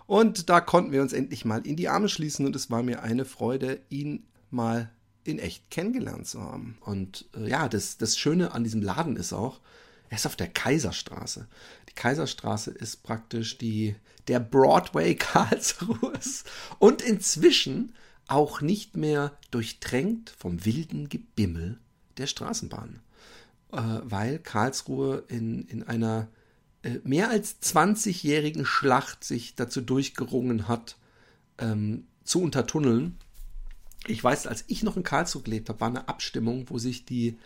Und 0.06 0.50
da 0.50 0.62
konnten 0.62 0.92
wir 0.92 1.02
uns 1.02 1.14
endlich 1.14 1.46
mal 1.46 1.66
in 1.66 1.76
die 1.76 1.90
Arme 1.90 2.10
schließen 2.10 2.46
und 2.46 2.56
es 2.56 2.72
war 2.72 2.84
mir 2.84 3.04
eine 3.04 3.26
Freude, 3.26 3.82
ihn 3.90 4.24
mal 4.52 4.92
in 5.24 5.40
echt 5.40 5.70
kennengelernt 5.72 6.28
zu 6.28 6.42
haben. 6.42 6.78
Und 6.82 7.28
äh, 7.36 7.50
ja, 7.50 7.68
das, 7.70 7.98
das 7.98 8.18
Schöne 8.18 8.54
an 8.54 8.64
diesem 8.64 8.82
Laden 8.82 9.16
ist 9.16 9.34
auch, 9.34 9.60
er 10.10 10.18
ist 10.18 10.26
auf 10.26 10.36
der 10.36 10.48
Kaiserstraße. 10.48 11.48
Die 11.90 11.94
Kaiserstraße 11.94 12.72
ist 12.72 13.04
praktisch 13.04 13.58
die, 13.58 13.96
der 14.28 14.40
Broadway 14.40 15.16
Karlsruhes 15.20 16.44
und 16.80 17.02
inzwischen 17.02 17.94
auch 18.28 18.62
nicht 18.62 18.96
mehr 18.96 19.38
durchdrängt 19.52 20.30
vom 20.38 20.66
wilden 20.66 21.10
Gebimmel 21.10 21.80
der 22.18 22.28
Straßenbahn. 22.28 23.00
Äh, 23.72 23.78
weil 24.04 24.40
Karlsruhe 24.40 25.24
in, 25.28 25.64
in 25.68 25.84
einer 25.84 26.28
äh, 26.84 27.00
mehr 27.04 27.30
als 27.30 27.62
20-jährigen 27.62 28.66
Schlacht 28.66 29.24
sich 29.24 29.56
dazu 29.56 29.82
durchgerungen 29.82 30.68
hat, 30.68 30.98
ähm, 31.58 32.08
zu 32.24 32.42
untertunneln. 32.42 33.18
Ich 34.08 34.24
weiß, 34.24 34.48
als 34.48 34.64
ich 34.68 34.82
noch 34.84 34.98
in 34.98 35.04
Karlsruhe 35.04 35.44
gelebt 35.44 35.70
habe, 35.70 35.82
war 35.82 35.90
eine 35.90 36.08
Abstimmung, 36.08 36.70
wo 36.70 36.78
sich 36.78 37.06
die, 37.06 37.38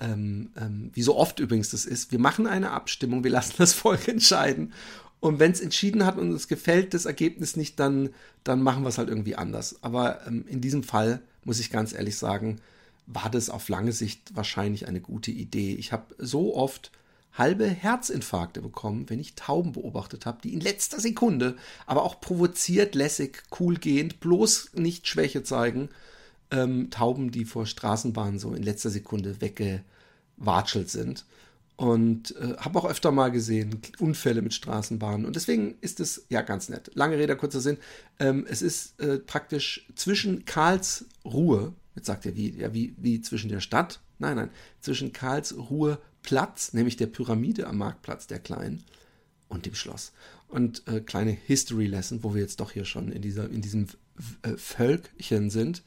ähm, 0.00 0.50
ähm, 0.56 0.90
wie 0.94 1.02
so 1.02 1.16
oft 1.16 1.40
übrigens 1.40 1.70
das 1.70 1.84
ist, 1.84 2.12
wir 2.12 2.18
machen 2.18 2.46
eine 2.46 2.70
Abstimmung, 2.70 3.24
wir 3.24 3.30
lassen 3.30 3.54
das 3.58 3.72
Volk 3.74 4.08
entscheiden. 4.08 4.72
Und 5.20 5.38
wenn 5.38 5.52
es 5.52 5.60
entschieden 5.60 6.06
hat 6.06 6.16
und 6.16 6.32
uns 6.32 6.48
gefällt 6.48 6.94
das 6.94 7.04
Ergebnis 7.04 7.54
nicht, 7.54 7.78
dann, 7.78 8.08
dann 8.42 8.62
machen 8.62 8.82
wir 8.82 8.88
es 8.88 8.98
halt 8.98 9.10
irgendwie 9.10 9.36
anders. 9.36 9.76
Aber 9.82 10.26
ähm, 10.26 10.44
in 10.48 10.62
diesem 10.62 10.82
Fall, 10.82 11.20
muss 11.44 11.60
ich 11.60 11.70
ganz 11.70 11.92
ehrlich 11.92 12.16
sagen, 12.16 12.60
war 13.06 13.30
das 13.30 13.50
auf 13.50 13.68
lange 13.68 13.92
Sicht 13.92 14.34
wahrscheinlich 14.34 14.88
eine 14.88 15.00
gute 15.00 15.30
Idee. 15.30 15.74
Ich 15.74 15.92
habe 15.92 16.14
so 16.18 16.56
oft 16.56 16.90
halbe 17.32 17.68
Herzinfarkte 17.68 18.60
bekommen, 18.60 19.08
wenn 19.08 19.20
ich 19.20 19.34
Tauben 19.34 19.72
beobachtet 19.72 20.26
habe, 20.26 20.40
die 20.42 20.52
in 20.52 20.60
letzter 20.60 21.00
Sekunde, 21.00 21.56
aber 21.86 22.02
auch 22.02 22.20
provoziert, 22.20 22.94
lässig, 22.94 23.42
cool 23.58 23.76
gehend, 23.76 24.20
bloß 24.20 24.70
nicht 24.74 25.06
Schwäche 25.06 25.42
zeigen. 25.42 25.90
Ähm, 26.50 26.90
Tauben, 26.90 27.30
die 27.30 27.44
vor 27.44 27.66
Straßenbahnen 27.66 28.38
so 28.38 28.54
in 28.54 28.62
letzter 28.62 28.90
Sekunde 28.90 29.40
weggewatschelt 29.40 30.90
sind. 30.90 31.24
Und 31.76 32.36
äh, 32.36 32.56
habe 32.58 32.78
auch 32.78 32.84
öfter 32.84 33.10
mal 33.10 33.30
gesehen, 33.30 33.80
Unfälle 33.98 34.42
mit 34.42 34.52
Straßenbahnen. 34.52 35.24
Und 35.24 35.34
deswegen 35.36 35.76
ist 35.80 35.98
es 35.98 36.26
ja 36.28 36.42
ganz 36.42 36.68
nett. 36.68 36.90
Lange 36.94 37.16
Rede, 37.16 37.36
kurzer 37.36 37.60
Sinn. 37.60 37.78
Ähm, 38.18 38.46
es 38.48 38.60
ist 38.60 39.00
äh, 39.00 39.18
praktisch 39.18 39.86
zwischen 39.94 40.44
Karlsruhe, 40.44 41.72
jetzt 41.94 42.06
sagt 42.06 42.26
ihr, 42.26 42.36
wie, 42.36 42.50
ja, 42.50 42.74
wie, 42.74 42.94
wie 42.98 43.22
zwischen 43.22 43.48
der 43.48 43.60
Stadt? 43.60 44.00
Nein, 44.18 44.36
nein, 44.36 44.50
zwischen 44.82 45.14
Karlsruhe 45.14 45.98
Platz, 46.22 46.74
nämlich 46.74 46.96
der 46.96 47.06
Pyramide 47.06 47.66
am 47.66 47.78
Marktplatz, 47.78 48.26
der 48.26 48.40
kleinen, 48.40 48.84
und 49.48 49.66
dem 49.66 49.74
Schloss. 49.74 50.12
Und 50.48 50.86
äh, 50.86 51.00
kleine 51.00 51.30
History 51.30 51.86
Lesson, 51.86 52.22
wo 52.22 52.34
wir 52.34 52.42
jetzt 52.42 52.60
doch 52.60 52.72
hier 52.72 52.84
schon 52.84 53.12
in, 53.12 53.22
dieser, 53.22 53.48
in 53.48 53.62
diesem 53.62 53.86
äh, 54.42 54.56
Völkchen 54.56 55.50
sind. 55.50 55.82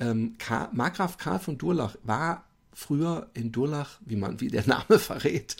Ähm, 0.00 0.36
Markgraf 0.72 1.18
Karl 1.18 1.38
von 1.38 1.58
Durlach 1.58 1.96
war 2.02 2.44
früher 2.72 3.28
in 3.34 3.52
Durlach, 3.52 4.00
wie 4.04 4.16
man, 4.16 4.40
wie 4.40 4.48
der 4.48 4.66
Name 4.66 4.98
verrät, 4.98 5.56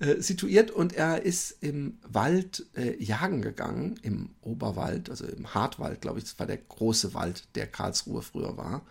äh, 0.00 0.20
situiert 0.20 0.70
und 0.70 0.94
er 0.94 1.22
ist 1.22 1.62
im 1.62 1.98
Wald 2.08 2.66
äh, 2.74 3.00
jagen 3.02 3.42
gegangen, 3.42 4.00
im 4.02 4.30
Oberwald, 4.40 5.10
also 5.10 5.26
im 5.26 5.54
Hartwald, 5.54 6.00
glaube 6.00 6.18
ich, 6.18 6.24
das 6.24 6.38
war 6.38 6.46
der 6.46 6.56
große 6.56 7.14
Wald, 7.14 7.44
der 7.54 7.66
Karlsruhe 7.66 8.22
früher 8.22 8.56
war. 8.56 8.82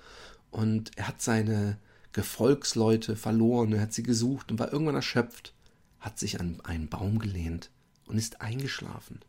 Und 0.52 0.92
er 0.98 1.08
hat 1.08 1.22
seine 1.22 1.78
Gefolgsleute 2.14 3.16
verloren, 3.16 3.74
er 3.74 3.82
hat 3.82 3.94
sie 3.94 4.04
gesucht 4.04 4.52
und 4.52 4.60
war 4.60 4.72
irgendwann 4.72 4.96
erschöpft, 4.96 5.54
hat 6.00 6.20
sich 6.20 6.40
an 6.40 6.60
einen 6.64 6.90
Baum 6.90 7.20
gelehnt 7.20 7.70
und 8.06 8.18
ist 8.18 8.42
eingeschlafen. 8.42 9.20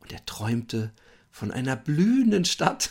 Und 0.00 0.12
er 0.12 0.24
träumte 0.26 0.92
von 1.30 1.50
einer 1.50 1.76
blühenden 1.76 2.44
Stadt. 2.44 2.90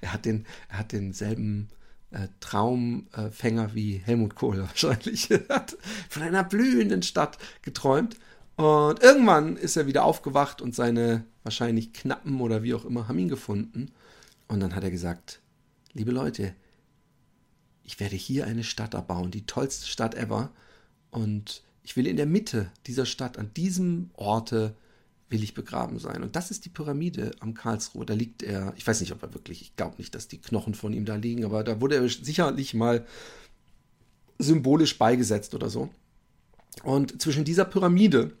Er, 0.00 0.12
hat 0.12 0.24
den, 0.24 0.46
er 0.68 0.78
hat 0.78 0.92
denselben 0.92 1.68
äh, 2.10 2.28
Traumfänger 2.40 3.74
wie 3.74 3.98
Helmut 3.98 4.34
Kohl 4.34 4.58
wahrscheinlich. 4.60 5.30
er 5.30 5.46
hat 5.48 5.76
von 6.08 6.22
einer 6.22 6.44
blühenden 6.44 7.02
Stadt 7.02 7.38
geträumt. 7.62 8.16
Und 8.56 9.02
irgendwann 9.02 9.56
ist 9.56 9.76
er 9.76 9.86
wieder 9.86 10.04
aufgewacht 10.04 10.62
und 10.62 10.74
seine 10.74 11.24
wahrscheinlich 11.42 11.92
Knappen 11.92 12.40
oder 12.40 12.62
wie 12.62 12.74
auch 12.74 12.86
immer 12.86 13.06
haben 13.06 13.18
ihn 13.18 13.28
gefunden. 13.28 13.92
Und 14.48 14.60
dann 14.60 14.74
hat 14.74 14.84
er 14.84 14.90
gesagt, 14.90 15.40
liebe 15.92 16.10
Leute, 16.10 16.54
ich 17.84 18.00
werde 18.00 18.16
hier 18.16 18.46
eine 18.46 18.64
Stadt 18.64 18.94
erbauen, 18.94 19.30
die 19.30 19.46
tollste 19.46 19.86
Stadt 19.86 20.14
ever. 20.14 20.50
Und 21.10 21.62
ich 21.82 21.96
will 21.96 22.06
in 22.06 22.16
der 22.16 22.26
Mitte 22.26 22.70
dieser 22.86 23.06
Stadt, 23.06 23.38
an 23.38 23.52
diesem 23.54 24.10
Orte, 24.14 24.74
will 25.28 25.42
ich 25.42 25.54
begraben 25.54 25.98
sein. 25.98 26.22
Und 26.22 26.36
das 26.36 26.50
ist 26.50 26.64
die 26.64 26.68
Pyramide 26.68 27.32
am 27.40 27.54
Karlsruhe. 27.54 28.06
Da 28.06 28.14
liegt 28.14 28.42
er, 28.42 28.72
ich 28.76 28.86
weiß 28.86 29.00
nicht, 29.00 29.12
ob 29.12 29.22
er 29.22 29.34
wirklich, 29.34 29.60
ich 29.60 29.76
glaube 29.76 29.96
nicht, 29.98 30.14
dass 30.14 30.28
die 30.28 30.38
Knochen 30.38 30.74
von 30.74 30.92
ihm 30.92 31.04
da 31.04 31.16
liegen, 31.16 31.44
aber 31.44 31.64
da 31.64 31.80
wurde 31.80 31.96
er 31.96 32.08
sicherlich 32.08 32.74
mal 32.74 33.04
symbolisch 34.38 34.98
beigesetzt 34.98 35.54
oder 35.54 35.68
so. 35.68 35.90
Und 36.84 37.20
zwischen 37.20 37.44
dieser 37.44 37.64
Pyramide 37.64 38.32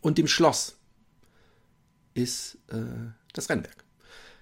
und 0.00 0.18
dem 0.18 0.26
Schloss 0.26 0.76
ist 2.14 2.58
äh, 2.68 3.12
das 3.32 3.48
Rennwerk. 3.48 3.84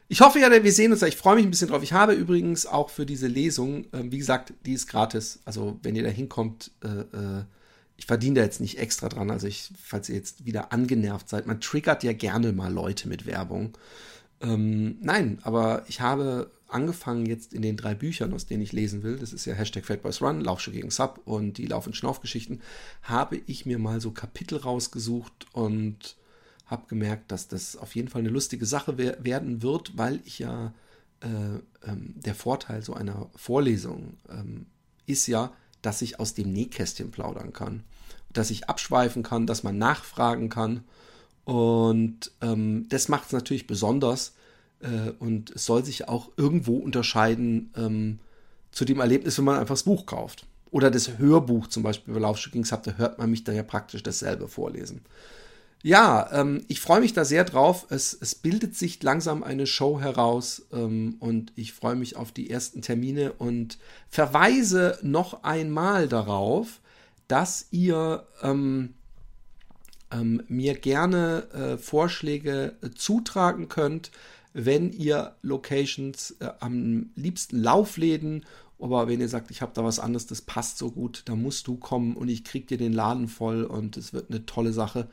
Ich 0.09 0.21
hoffe 0.21 0.39
ja, 0.39 0.51
wir 0.51 0.73
sehen 0.73 0.93
uns 0.93 1.01
da. 1.01 1.07
Ich 1.07 1.17
freue 1.17 1.35
mich 1.35 1.45
ein 1.45 1.51
bisschen 1.51 1.69
drauf. 1.69 1.83
Ich 1.83 1.93
habe 1.93 2.13
übrigens 2.13 2.65
auch 2.65 2.91
für 2.91 3.05
diese 3.05 3.27
Lesung, 3.27 3.93
äh, 3.93 4.05
wie 4.05 4.19
gesagt, 4.19 4.55
die 4.65 4.73
ist 4.73 4.87
gratis. 4.87 5.41
Also 5.45 5.79
wenn 5.83 5.97
ihr 5.97 6.05
da 6.05 6.09
hinkommt, 6.09 6.71
äh, 6.83 6.89
äh, 6.89 7.45
ich 7.97 8.07
verdiene 8.07 8.37
da 8.37 8.43
jetzt 8.43 8.61
nicht 8.61 8.79
extra 8.79 9.09
dran. 9.09 9.31
Also 9.31 9.47
ich, 9.47 9.73
falls 9.83 10.09
ihr 10.09 10.17
jetzt 10.17 10.45
wieder 10.45 10.73
angenervt 10.73 11.29
seid, 11.29 11.47
man 11.47 11.61
triggert 11.61 12.03
ja 12.03 12.13
gerne 12.13 12.53
mal 12.53 12.73
Leute 12.73 13.09
mit 13.09 13.27
Werbung. 13.27 13.77
Ähm, 14.41 14.99
nein, 15.01 15.39
aber 15.43 15.85
ich 15.89 16.01
habe 16.01 16.51
angefangen 16.69 17.27
jetzt 17.27 17.55
in 17.55 17.63
den 17.63 17.77
drei 17.77 17.95
Büchern, 17.95 18.35
aus 18.35 18.47
denen 18.47 18.63
ich 18.63 18.73
lesen 18.73 19.03
will, 19.03 19.17
das 19.17 19.33
ist 19.33 19.45
ja 19.45 19.55
Hashtag 19.55 19.85
Fatboys 19.85 20.21
Run, 20.21 20.41
Laufschuh 20.41 20.73
gegen 20.73 20.91
Sub 20.91 21.21
und 21.25 21.59
die 21.59 21.67
Lauf- 21.67 21.87
und 21.87 21.97
Schnaufgeschichten, 21.97 22.61
habe 23.03 23.41
ich 23.47 23.67
mir 23.67 23.79
mal 23.79 24.01
so 24.01 24.11
Kapitel 24.11 24.59
rausgesucht 24.59 25.47
und 25.53 26.17
habe 26.67 26.89
gemerkt, 26.89 27.31
dass 27.31 27.47
das 27.47 27.77
auf 27.77 27.95
jeden 27.95 28.09
Fall 28.09 28.21
eine 28.21 28.31
lustige 28.31 28.67
Sache 28.67 28.99
wer 28.99 29.25
werden 29.25 29.63
wird, 29.63 29.97
weil 29.97 30.21
ich 30.25 30.41
ja 30.41 30.75
äh, 31.21 31.89
ähm, 31.89 32.15
der 32.17 32.35
Vorteil 32.35 32.83
so 32.83 32.95
einer 32.95 33.31
Vorlesung 33.37 34.19
ähm, 34.29 34.67
ist 35.07 35.29
ja, 35.29 35.53
dass 35.87 36.03
ich 36.03 36.21
aus 36.21 36.35
dem 36.35 36.53
Nähkästchen 36.53 37.11
plaudern 37.11 37.53
kann, 37.53 37.85
dass 38.33 38.51
ich 38.51 38.69
abschweifen 38.69 39.23
kann, 39.23 39.47
dass 39.47 39.63
man 39.63 39.79
nachfragen 39.79 40.49
kann. 40.49 40.85
Und 41.45 42.33
ähm, 42.43 42.87
das 42.89 43.09
macht 43.09 43.27
es 43.27 43.33
natürlich 43.33 43.67
besonders, 43.67 44.35
Äh, 44.81 45.13
und 45.21 45.53
es 45.57 45.65
soll 45.65 45.85
sich 45.85 46.07
auch 46.07 46.29
irgendwo 46.37 46.77
unterscheiden 46.77 47.71
ähm, 47.77 48.19
zu 48.73 48.85
dem 48.85 49.01
Erlebnis, 49.01 49.39
wenn 49.39 49.47
man 49.47 49.59
einfach 49.59 49.75
das 49.75 49.85
Buch 49.85 50.05
kauft. 50.05 50.45
Oder 50.71 50.91
das 50.91 51.17
Hörbuch 51.17 51.69
zum 51.69 51.83
Beispiel 51.83 52.13
bei 52.13 52.21
Laufstück 52.21 52.53
Kings 52.53 52.73
habt, 52.73 52.87
da 52.87 52.93
hört 52.99 53.19
man 53.19 53.31
mich 53.31 53.43
da 53.43 53.53
ja 53.53 53.63
praktisch 53.63 54.03
dasselbe 54.03 54.49
vorlesen. 54.49 55.01
Ja, 55.87 56.29
ähm, 56.33 56.65
ich 56.67 56.81
freue 56.81 56.99
mich 56.99 57.13
da 57.13 57.25
sehr 57.25 57.45
drauf. 57.45 57.87
Es, 57.91 58.13
es, 58.13 58.35
bildet 58.35 58.75
sich 58.75 59.01
langsam 59.05 59.45
eine 59.45 59.69
Show 59.69 60.01
heraus 60.01 60.67
ähm, 60.73 61.15
und 61.21 61.53
ich 61.55 61.73
freue 61.75 61.95
mich 61.95 62.17
auf 62.17 62.33
die 62.33 62.51
ersten 62.51 62.83
Termine 62.83 63.35
und 63.35 63.79
verweise 64.09 64.99
noch 65.03 65.45
einmal 65.45 66.09
darauf, 66.09 66.81
dass 67.29 67.69
ihr 67.71 68.27
ähm, 68.43 68.95
ähm 70.11 70.43
mir 70.49 70.75
gerne 70.75 71.47
äh, 71.55 71.79
Vorschläge 71.79 72.75
äh, 72.83 72.91
zutragen 72.91 73.69
könnt, 73.69 74.11
wenn 74.55 74.91
ihr 74.93 75.37
Locations 75.43 76.33
äh, 76.41 76.49
am 76.59 77.11
liebsten 77.15 77.63
Laufläden 77.63 78.45
aber 78.81 79.09
wenn 79.09 79.21
ihr 79.21 79.29
sagt, 79.29 79.51
ich 79.51 79.63
habe 79.63 79.73
da 79.73 79.85
was 79.85 80.01
anderes, 80.01 80.27
das 80.27 80.43
passt 80.43 80.77
so 80.79 80.91
gut, 80.91 81.23
da 81.27 81.35
musst 81.35 81.67
du 81.67 81.77
kommen 81.77 82.15
und 82.15 82.29
ich 82.29 82.45
krieg 82.45 82.67
dir 82.67 82.77
den 82.77 82.93
Laden 82.93 83.27
voll 83.27 83.65
und 83.65 83.97
es 83.97 84.13
wird 84.13 84.31
eine 84.31 84.45
tolle 84.45 84.75
Sache, 84.75 85.09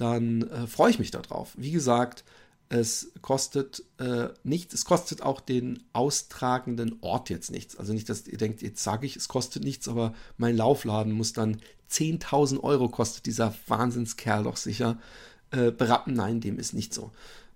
dann 0.00 0.42
äh, 0.42 0.66
freue 0.66 0.90
ich 0.90 0.98
mich 0.98 1.10
darauf. 1.10 1.52
Wie 1.56 1.70
gesagt, 1.70 2.24
es 2.68 3.12
kostet 3.20 3.84
äh, 3.98 4.28
nichts, 4.44 4.74
es 4.74 4.84
kostet 4.84 5.22
auch 5.22 5.40
den 5.40 5.82
austragenden 5.92 6.96
Ort 7.00 7.28
jetzt 7.28 7.50
nichts. 7.50 7.76
Also 7.76 7.92
nicht, 7.92 8.08
dass 8.08 8.28
ihr 8.28 8.38
denkt, 8.38 8.62
jetzt 8.62 8.82
sage 8.82 9.06
ich, 9.06 9.16
es 9.16 9.28
kostet 9.28 9.64
nichts, 9.64 9.88
aber 9.88 10.14
mein 10.36 10.56
Laufladen 10.56 11.12
muss 11.12 11.32
dann 11.32 11.60
10.000 11.90 12.62
Euro 12.62 12.88
kostet 12.88 13.26
dieser 13.26 13.52
Wahnsinnskerl 13.66 14.44
doch 14.44 14.56
sicher 14.56 14.98
äh, 15.50 15.72
berappen. 15.72 16.14
Nein, 16.14 16.40
dem 16.40 16.60
ist 16.60 16.72
nicht 16.72 16.94
so. 16.94 17.10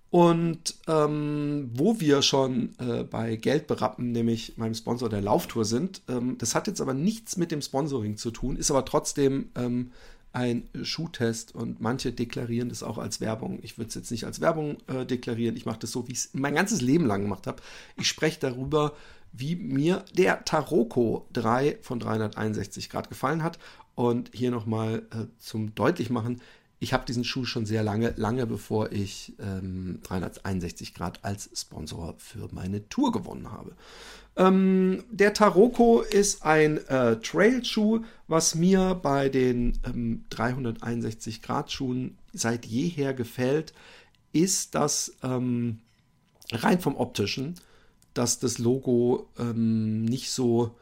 Und 0.09 0.75
ähm, 0.87 1.71
wo 1.73 1.99
wir 1.99 2.21
schon 2.21 2.73
äh, 2.79 3.03
bei 3.03 3.37
Geld 3.37 3.67
berappen, 3.67 4.11
nämlich 4.11 4.57
meinem 4.57 4.75
Sponsor 4.75 5.09
der 5.09 5.21
Lauftour 5.21 5.65
sind, 5.65 6.01
ähm, 6.09 6.37
das 6.37 6.55
hat 6.55 6.67
jetzt 6.67 6.81
aber 6.81 6.93
nichts 6.93 7.37
mit 7.37 7.51
dem 7.51 7.61
Sponsoring 7.61 8.17
zu 8.17 8.31
tun, 8.31 8.57
ist 8.57 8.69
aber 8.69 8.85
trotzdem 8.85 9.49
ähm, 9.55 9.91
ein 10.35 10.69
Schuhtest 10.83 11.55
und 11.55 11.79
manche 11.79 12.11
deklarieren 12.11 12.67
das 12.67 12.83
auch 12.83 12.97
als 12.97 13.21
Werbung. 13.21 13.59
Ich 13.61 13.77
würde 13.77 13.87
es 13.87 13.95
jetzt 13.95 14.11
nicht 14.11 14.25
als 14.25 14.41
Werbung 14.41 14.77
äh, 14.87 15.05
deklarieren, 15.05 15.55
ich 15.55 15.65
mache 15.65 15.79
das 15.79 15.91
so, 15.91 16.07
wie 16.07 16.11
ich 16.11 16.17
es 16.17 16.29
mein 16.33 16.55
ganzes 16.55 16.81
Leben 16.81 17.05
lang 17.05 17.21
gemacht 17.21 17.47
habe. 17.47 17.61
Ich 17.95 18.07
spreche 18.07 18.39
darüber, 18.41 18.93
wie 19.31 19.55
mir 19.55 20.03
der 20.13 20.43
Taroko 20.43 21.25
3 21.33 21.79
von 21.81 21.99
361 21.99 22.89
Grad 22.89 23.09
gefallen 23.09 23.43
hat. 23.43 23.59
Und 23.95 24.31
hier 24.33 24.51
nochmal 24.51 25.03
äh, 25.11 25.27
zum 25.39 25.73
Deutlichmachen, 25.73 26.41
ich 26.79 26.93
habe 26.93 27.05
diesen 27.05 27.23
Schuh 27.23 27.45
schon 27.45 27.65
sehr 27.65 27.83
lange, 27.83 28.13
lange 28.17 28.45
bevor 28.45 28.91
ich 28.91 29.33
ähm, 29.39 29.99
361 30.03 30.93
Grad 30.93 31.23
als 31.23 31.49
Sponsor 31.55 32.15
für 32.17 32.49
meine 32.51 32.87
Tour 32.89 33.11
gewonnen 33.11 33.51
habe. 33.51 33.75
Ähm, 34.37 35.03
der 35.09 35.33
Taroko 35.33 36.01
ist 36.01 36.43
ein 36.43 36.77
äh, 36.87 37.17
Trail-Schuh, 37.17 38.01
was 38.27 38.55
mir 38.55 38.95
bei 38.95 39.29
den 39.29 39.79
ähm, 39.85 40.25
361 40.29 41.41
Grad 41.41 41.71
Schuhen 41.71 42.17
seit 42.33 42.65
jeher 42.65 43.13
gefällt, 43.13 43.73
ist, 44.33 44.75
dass 44.75 45.15
ähm, 45.23 45.79
rein 46.51 46.81
vom 46.81 46.97
optischen, 46.97 47.55
dass 48.13 48.39
das 48.39 48.57
Logo 48.57 49.29
ähm, 49.39 50.03
nicht 50.03 50.31
so 50.31 50.75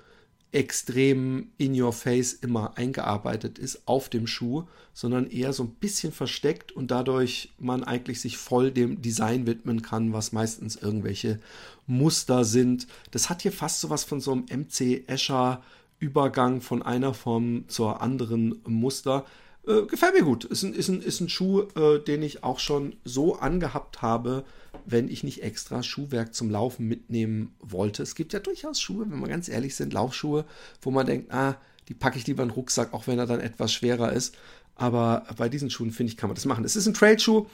extrem 0.54 1.52
in 1.58 1.80
your 1.80 1.94
face 1.94 2.34
immer 2.34 2.78
eingearbeitet 2.78 3.58
ist 3.60 3.88
auf 3.88 4.08
dem 4.10 4.28
Schuh, 4.28 4.64
sondern 4.94 5.30
eher 5.30 5.52
so 5.52 5.64
ein 5.64 5.74
bisschen 5.76 6.12
versteckt 6.12 6.72
und 6.72 6.92
dadurch 6.92 7.52
man 7.58 7.84
eigentlich 7.84 8.22
sich 8.22 8.38
voll 8.38 8.72
dem 8.72 9.02
Design 9.02 9.48
widmen 9.48 9.82
kann, 9.82 10.14
was 10.14 10.32
meistens 10.32 10.76
irgendwelche 10.76 11.40
Muster 11.88 12.46
sind. 12.46 12.88
Das 13.12 13.30
hat 13.30 13.42
hier 13.42 13.52
fast 13.52 13.80
sowas 13.80 14.04
von 14.04 14.22
so 14.22 14.32
einem 14.32 14.46
MC 14.46 15.04
Escher 15.08 15.64
Übergang 16.00 16.62
von 16.62 16.82
einer 16.82 17.14
Form 17.14 17.66
zur 17.68 18.02
anderen 18.02 18.62
Muster. 18.66 19.26
Äh, 19.66 19.84
gefällt 19.84 20.14
mir 20.14 20.24
gut. 20.24 20.44
Ist 20.46 20.64
ein, 20.64 20.74
ist 20.74 20.90
ein, 20.90 21.02
ist 21.02 21.22
ein 21.22 21.30
Schuh, 21.30 21.62
äh, 21.76 22.00
den 22.00 22.22
ich 22.22 22.44
auch 22.44 22.60
schon 22.60 22.96
so 23.06 23.36
angehabt 23.36 24.02
habe, 24.02 24.44
wenn 24.86 25.08
ich 25.08 25.24
nicht 25.24 25.42
extra 25.42 25.84
Schuhwerk 25.84 26.34
zum 26.34 26.50
Laufen 26.50 26.88
mitnehmen 26.88 27.56
wollte. 27.60 28.04
Es 28.04 28.16
gibt 28.16 28.34
ja 28.34 28.40
durchaus 28.40 28.82
Schuhe, 28.82 29.06
wenn 29.10 29.20
wir 29.20 29.28
ganz 29.28 29.48
ehrlich 29.48 29.76
sind, 29.76 29.94
Laufschuhe, 29.94 30.46
wo 30.82 30.92
man 30.92 31.06
denkt, 31.06 31.32
ah, 31.34 31.56
die 31.88 31.94
packe 31.94 32.18
ich 32.18 32.28
lieber 32.28 32.44
in 32.44 32.50
den 32.50 32.56
Rucksack, 32.56 32.94
auch 32.94 33.08
wenn 33.08 33.20
er 33.20 33.26
dann 33.26 33.40
etwas 33.40 33.74
schwerer 33.74 34.12
ist. 34.12 34.36
Aber 34.76 35.26
bei 35.38 35.50
diesen 35.50 35.70
Schuhen, 35.70 35.92
finde 35.92 36.12
ich, 36.12 36.18
kann 36.18 36.30
man 36.30 36.36
das 36.36 36.46
machen. 36.46 36.66
Es 36.66 36.76
ist 36.76 36.88
ein 36.88 36.94
Trailschuh. 36.94 37.46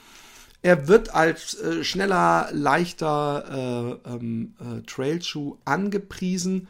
Er 0.61 0.87
wird 0.87 1.13
als 1.13 1.53
äh, 1.55 1.83
schneller, 1.83 2.49
leichter 2.51 3.99
äh, 4.05 4.09
ähm, 4.09 4.55
äh, 4.59 4.81
Trailschuh 4.81 5.57
angepriesen. 5.65 6.67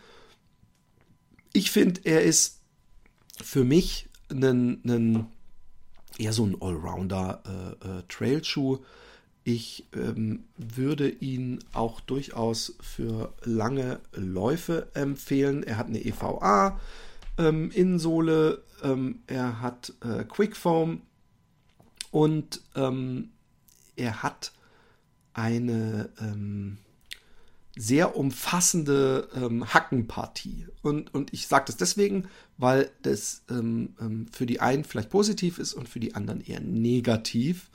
Ich 1.54 1.72
finde, 1.72 2.02
er 2.04 2.24
ist 2.24 2.60
für 3.42 3.64
mich 3.64 4.09
ein, 4.32 5.28
eher 6.18 6.34
so 6.34 6.46
ein 6.46 6.62
Allrounder 6.62 7.44
äh, 7.46 7.88
äh, 7.88 8.04
Trailschuh. 8.08 8.80
Ich 9.44 9.88
ähm, 9.94 10.44
würde 10.58 11.10
ihn 11.10 11.60
auch 11.74 12.02
durchaus 12.02 12.76
für 12.82 13.34
lange 13.44 14.00
Läufe 14.14 14.90
empfehlen. 14.94 15.64
Er 15.64 15.78
hat 15.78 15.88
eine 15.88 16.04
EVA 16.04 16.80
ähm, 17.40 17.72
Innensohle, 17.72 18.62
ähm, 18.84 19.20
er 19.28 19.62
hat 19.62 19.94
äh, 20.04 20.24
Quickfoam 20.26 21.02
und 22.12 22.62
ähm, 22.76 23.30
er 23.96 24.22
hat 24.24 24.52
eine 25.34 26.10
ähm, 26.20 26.78
sehr 27.80 28.18
umfassende 28.18 29.30
ähm, 29.34 29.74
Hackenpartie. 29.74 30.68
Und, 30.82 31.14
und 31.14 31.34
ich 31.34 31.48
sage 31.48 31.64
das 31.68 31.78
deswegen, 31.78 32.28
weil 32.58 32.92
das 33.04 33.44
ähm, 33.50 33.94
ähm, 34.02 34.28
für 34.34 34.46
die 34.46 34.60
einen 34.60 34.84
vielleicht 34.84 35.10
positiv 35.10 35.60
ist 35.60 35.74
und 35.76 35.88
für 35.88 36.02
die 36.02 36.14
anderen 36.14 36.42
eher 36.42 36.60
negativ. 36.60 37.70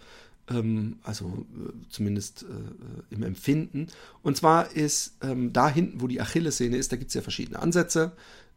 Ähm, 0.51 0.99
also 1.05 1.47
äh, 1.57 1.73
zumindest 1.88 2.43
äh, 2.43 3.14
im 3.14 3.23
Empfinden. 3.23 3.87
Und 4.23 4.37
zwar 4.37 4.73
ist 4.73 5.17
ähm, 5.23 5.55
da 5.55 5.71
hinten, 5.71 6.03
wo 6.03 6.07
die 6.07 6.21
Achillessehne 6.21 6.77
ist, 6.77 6.93
da 6.93 6.97
gibt 6.97 7.09
es 7.09 7.14
ja 7.14 7.23
verschiedene 7.23 7.59
Ansätze. 7.59 8.12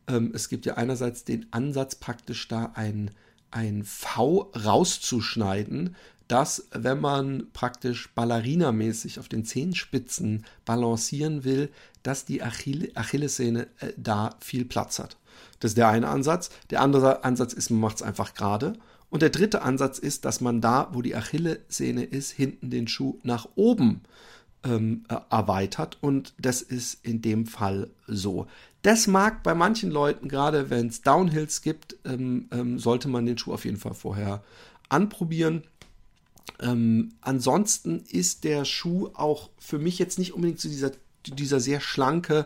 Ähm, 0.10 0.32
es 0.36 0.50
gibt 0.50 0.66
ja 0.66 0.74
einerseits 0.74 1.24
den 1.24 1.46
Ansatz, 1.52 1.96
praktisch 1.96 2.50
da 2.50 2.74
ein, 2.76 3.12
ein 3.52 3.86
V 3.86 4.52
rauszuschneiden, 4.54 5.96
dass 6.28 6.68
wenn 6.72 7.00
man 7.00 7.48
praktisch 7.54 8.10
ballerinamäßig 8.14 9.20
auf 9.20 9.30
den 9.30 9.46
Zehenspitzen 9.46 10.46
balancieren 10.66 11.44
will, 11.44 11.70
dass 12.04 12.26
die 12.26 12.44
Achille, 12.44 12.90
Achillessehne 12.96 13.68
äh, 13.80 13.94
da 13.98 14.36
viel 14.40 14.66
Platz 14.66 15.00
hat. 15.00 15.18
Das 15.60 15.72
ist 15.72 15.78
der 15.78 15.90
eine 15.90 16.08
Ansatz. 16.08 16.50
Der 16.70 16.82
andere 16.82 17.24
Ansatz 17.24 17.54
ist, 17.54 17.70
man 17.70 17.80
macht 17.80 17.98
es 17.98 18.02
einfach 18.04 18.34
gerade. 18.34 18.74
Und 19.10 19.22
der 19.22 19.30
dritte 19.30 19.62
Ansatz 19.62 20.00
ist, 20.00 20.26
dass 20.26 20.42
man 20.42 20.62
da, 20.62 20.90
wo 20.92 21.02
die 21.02 21.16
Achillessehne 21.16 22.04
ist, 22.04 22.32
hinten 22.32 22.70
den 22.70 22.88
Schuh 22.88 23.20
nach 23.24 23.48
oben 23.56 24.02
ähm, 24.64 25.06
äh, 25.10 25.16
erweitert. 25.30 25.98
Und 26.02 26.34
das 26.40 26.62
ist 26.62 27.06
in 27.06 27.22
dem 27.22 27.46
Fall 27.46 27.90
so. 28.06 28.48
Das 28.82 29.08
mag 29.08 29.44
bei 29.44 29.56
manchen 29.56 29.92
Leuten, 29.92 30.28
gerade 30.28 30.70
wenn 30.70 30.88
es 30.88 31.02
Downhills 31.02 31.62
gibt, 31.62 31.98
ähm, 32.06 32.48
ähm, 32.52 32.80
sollte 32.80 33.08
man 33.08 33.26
den 33.26 33.38
Schuh 33.38 33.54
auf 33.54 33.66
jeden 33.66 33.78
Fall 33.78 33.94
vorher 33.94 34.44
anprobieren. 34.90 35.64
Ähm, 36.60 37.14
ansonsten 37.22 38.04
ist 38.10 38.44
der 38.44 38.66
Schuh 38.66 39.10
auch 39.14 39.50
für 39.60 39.80
mich 39.80 40.00
jetzt 40.00 40.18
nicht 40.20 40.34
unbedingt 40.34 40.60
zu 40.60 40.70
dieser, 40.70 40.92
dieser 41.26 41.60
sehr 41.60 41.80
schlanke, 41.82 42.46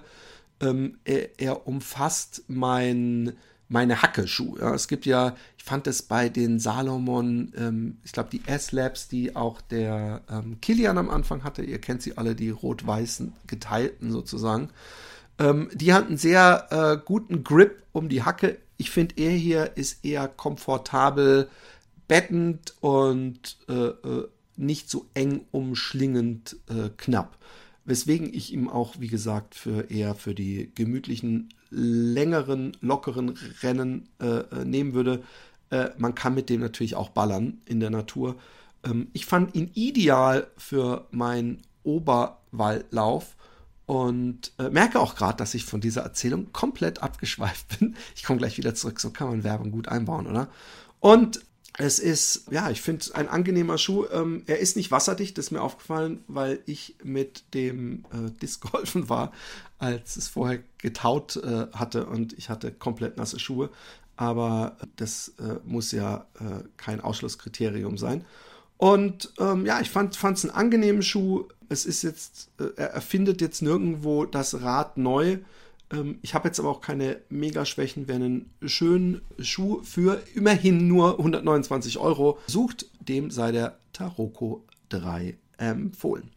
ähm, 0.60 0.98
er, 1.06 1.40
er, 1.40 1.68
umfasst 1.68 2.44
mein, 2.48 3.34
meine 3.68 4.02
Hacke-Schuh. 4.02 4.58
Ja. 4.60 4.74
Es 4.74 4.88
gibt 4.88 5.06
ja, 5.06 5.36
ich 5.58 5.64
fand 5.64 5.88
es 5.88 6.04
bei 6.04 6.30
den 6.30 6.60
Salomon, 6.60 7.54
ähm, 7.58 7.98
ich 8.04 8.12
glaube 8.12 8.30
die 8.32 8.44
S-Labs, 8.46 9.08
die 9.08 9.36
auch 9.36 9.62
der 9.62 10.22
ähm, 10.30 10.60
Kilian 10.62 10.98
am 10.98 11.10
Anfang 11.10 11.44
hatte, 11.44 11.64
ihr 11.64 11.80
kennt 11.80 12.02
sie 12.02 12.18
alle, 12.18 12.36
die 12.36 12.50
rot-weißen 12.50 13.34
geteilten 13.48 14.12
sozusagen. 14.12 14.70
Ähm, 15.40 15.70
die 15.74 15.94
hatten 15.94 16.18
sehr 16.18 16.68
äh, 16.70 17.04
guten 17.04 17.44
Grip 17.44 17.84
um 17.92 18.10
die 18.10 18.24
Hacke. 18.24 18.58
Ich 18.78 18.92
finde, 18.92 19.16
er 19.18 19.32
hier 19.32 19.78
ist 19.78 20.06
eher 20.06 20.28
komfortabel 20.28 21.50
bettend 22.12 22.76
und 22.82 23.56
äh, 23.70 23.74
äh, 23.74 24.28
nicht 24.58 24.90
so 24.90 25.06
eng 25.14 25.46
umschlingend 25.52 26.58
äh, 26.68 26.90
knapp. 26.98 27.38
Weswegen 27.86 28.34
ich 28.34 28.52
ihm 28.52 28.68
auch, 28.68 28.96
wie 29.00 29.08
gesagt, 29.08 29.56
für 29.56 29.90
eher 29.90 30.14
für 30.16 30.36
die 30.36 30.74
gemütlichen, 30.76 31.54
längeren, 31.70 32.76
lockeren 32.82 33.38
Rennen 33.64 34.10
äh, 34.20 34.26
äh 34.26 34.66
nehmen 34.66 34.94
würde. 34.94 35.24
Äh, 35.70 35.92
man 36.00 36.14
kann 36.14 36.36
mit 36.36 36.50
dem 36.50 36.60
natürlich 36.60 36.96
auch 36.96 37.12
ballern 37.12 37.62
in 37.64 37.80
der 37.80 37.92
Natur. 37.92 38.36
Ähm, 38.84 39.08
ich 39.14 39.26
fand 39.26 39.56
ihn 39.56 39.72
ideal 39.74 40.48
für 40.58 41.08
meinen 41.12 41.62
Oberwaldlauf 41.84 43.38
und 43.86 44.52
äh, 44.60 44.70
merke 44.70 45.00
auch 45.00 45.16
gerade, 45.16 45.38
dass 45.38 45.54
ich 45.54 45.64
von 45.64 45.80
dieser 45.80 46.02
Erzählung 46.02 46.52
komplett 46.52 47.02
abgeschweift 47.02 47.80
bin. 47.80 47.96
Ich 48.18 48.24
komme 48.24 48.40
gleich 48.40 48.58
wieder 48.58 48.76
zurück, 48.76 49.00
so 49.00 49.12
kann 49.12 49.30
man 49.30 49.46
Werbung 49.46 49.72
gut 49.72 49.88
einbauen, 49.88 50.28
oder? 50.28 50.50
Und 51.00 51.40
Es 51.78 52.00
ist, 52.00 52.52
ja, 52.52 52.70
ich 52.70 52.82
finde 52.82 53.02
es 53.02 53.12
ein 53.12 53.30
angenehmer 53.30 53.78
Schuh. 53.78 54.06
Ähm, 54.12 54.44
er 54.46 54.60
ist 54.60 54.76
nicht 54.76 54.92
wasserdicht, 54.92 55.38
das 55.38 55.46
ist 55.46 55.52
mir 55.52 55.62
aufgefallen, 55.62 56.24
weil 56.28 56.60
ich 56.66 56.96
mit 57.04 57.44
dem 57.54 58.06
äh, 58.12 58.30
Disc 58.42 58.70
golfen 58.72 59.10
war, 59.10 59.32
als 59.80 60.18
es 60.18 60.28
vorher 60.28 60.60
getaut 60.78 61.38
äh, 61.38 61.68
hatte 61.74 62.06
und 62.06 62.34
ich 62.34 62.50
hatte 62.50 62.72
komplett 62.72 63.18
nasse 63.18 63.40
Schuhe. 63.40 63.70
Aber 64.18 64.78
das 64.98 65.34
äh, 65.40 65.56
muss 65.64 65.92
ja 65.92 66.26
äh, 66.40 66.64
kein 66.78 67.02
Ausschlusskriterium 67.02 67.98
sein. 67.98 68.26
Und 68.78 69.32
ähm, 69.40 69.66
ja, 69.66 69.80
ich 69.80 69.90
fand 69.90 70.16
es 70.16 70.44
einen 70.44 70.54
angenehmen 70.54 71.02
Schuh. 71.02 71.46
Es 71.70 71.86
ist 71.86 72.02
jetzt, 72.02 72.50
äh, 72.60 72.66
er 72.76 72.90
erfindet 72.90 73.40
jetzt 73.40 73.62
nirgendwo 73.62 74.26
das 74.26 74.62
Rad 74.62 74.98
neu 74.98 75.40
ähm, 75.92 76.20
ich 76.22 76.34
habe 76.34 76.48
jetzt 76.48 76.60
aber 76.60 76.70
auch 76.70 76.82
keine 76.82 77.22
Mega-Schwächen. 77.30 78.08
Wer 78.08 78.16
einen 78.16 78.52
schönen 78.66 79.22
Schuh 79.40 79.82
für 79.84 80.22
immerhin 80.36 80.88
nur 80.88 81.20
129 81.20 81.98
Euro 81.98 82.40
sucht, 82.48 82.86
dem 83.00 83.32
sei 83.32 83.52
der 83.52 83.78
Taroko 83.94 84.64
3 84.90 85.38
empfohlen. 85.58 86.32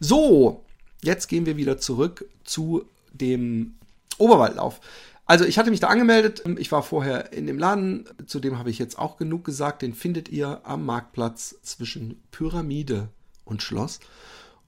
So, 0.00 0.64
jetzt 1.02 1.28
gehen 1.28 1.46
wir 1.46 1.56
wieder 1.56 1.78
zurück 1.78 2.28
zu 2.44 2.84
dem 3.12 3.74
Oberwaldlauf. 4.18 4.80
Also 5.26 5.44
ich 5.44 5.58
hatte 5.58 5.70
mich 5.70 5.80
da 5.80 5.88
angemeldet, 5.88 6.42
ich 6.58 6.72
war 6.72 6.82
vorher 6.82 7.32
in 7.32 7.46
dem 7.46 7.58
Laden, 7.58 8.04
zu 8.26 8.40
dem 8.40 8.58
habe 8.58 8.70
ich 8.70 8.78
jetzt 8.78 8.98
auch 8.98 9.16
genug 9.16 9.44
gesagt, 9.44 9.82
den 9.82 9.94
findet 9.94 10.28
ihr 10.28 10.60
am 10.64 10.84
Marktplatz 10.84 11.56
zwischen 11.62 12.22
Pyramide 12.32 13.08
und 13.44 13.62
Schloss. 13.62 14.00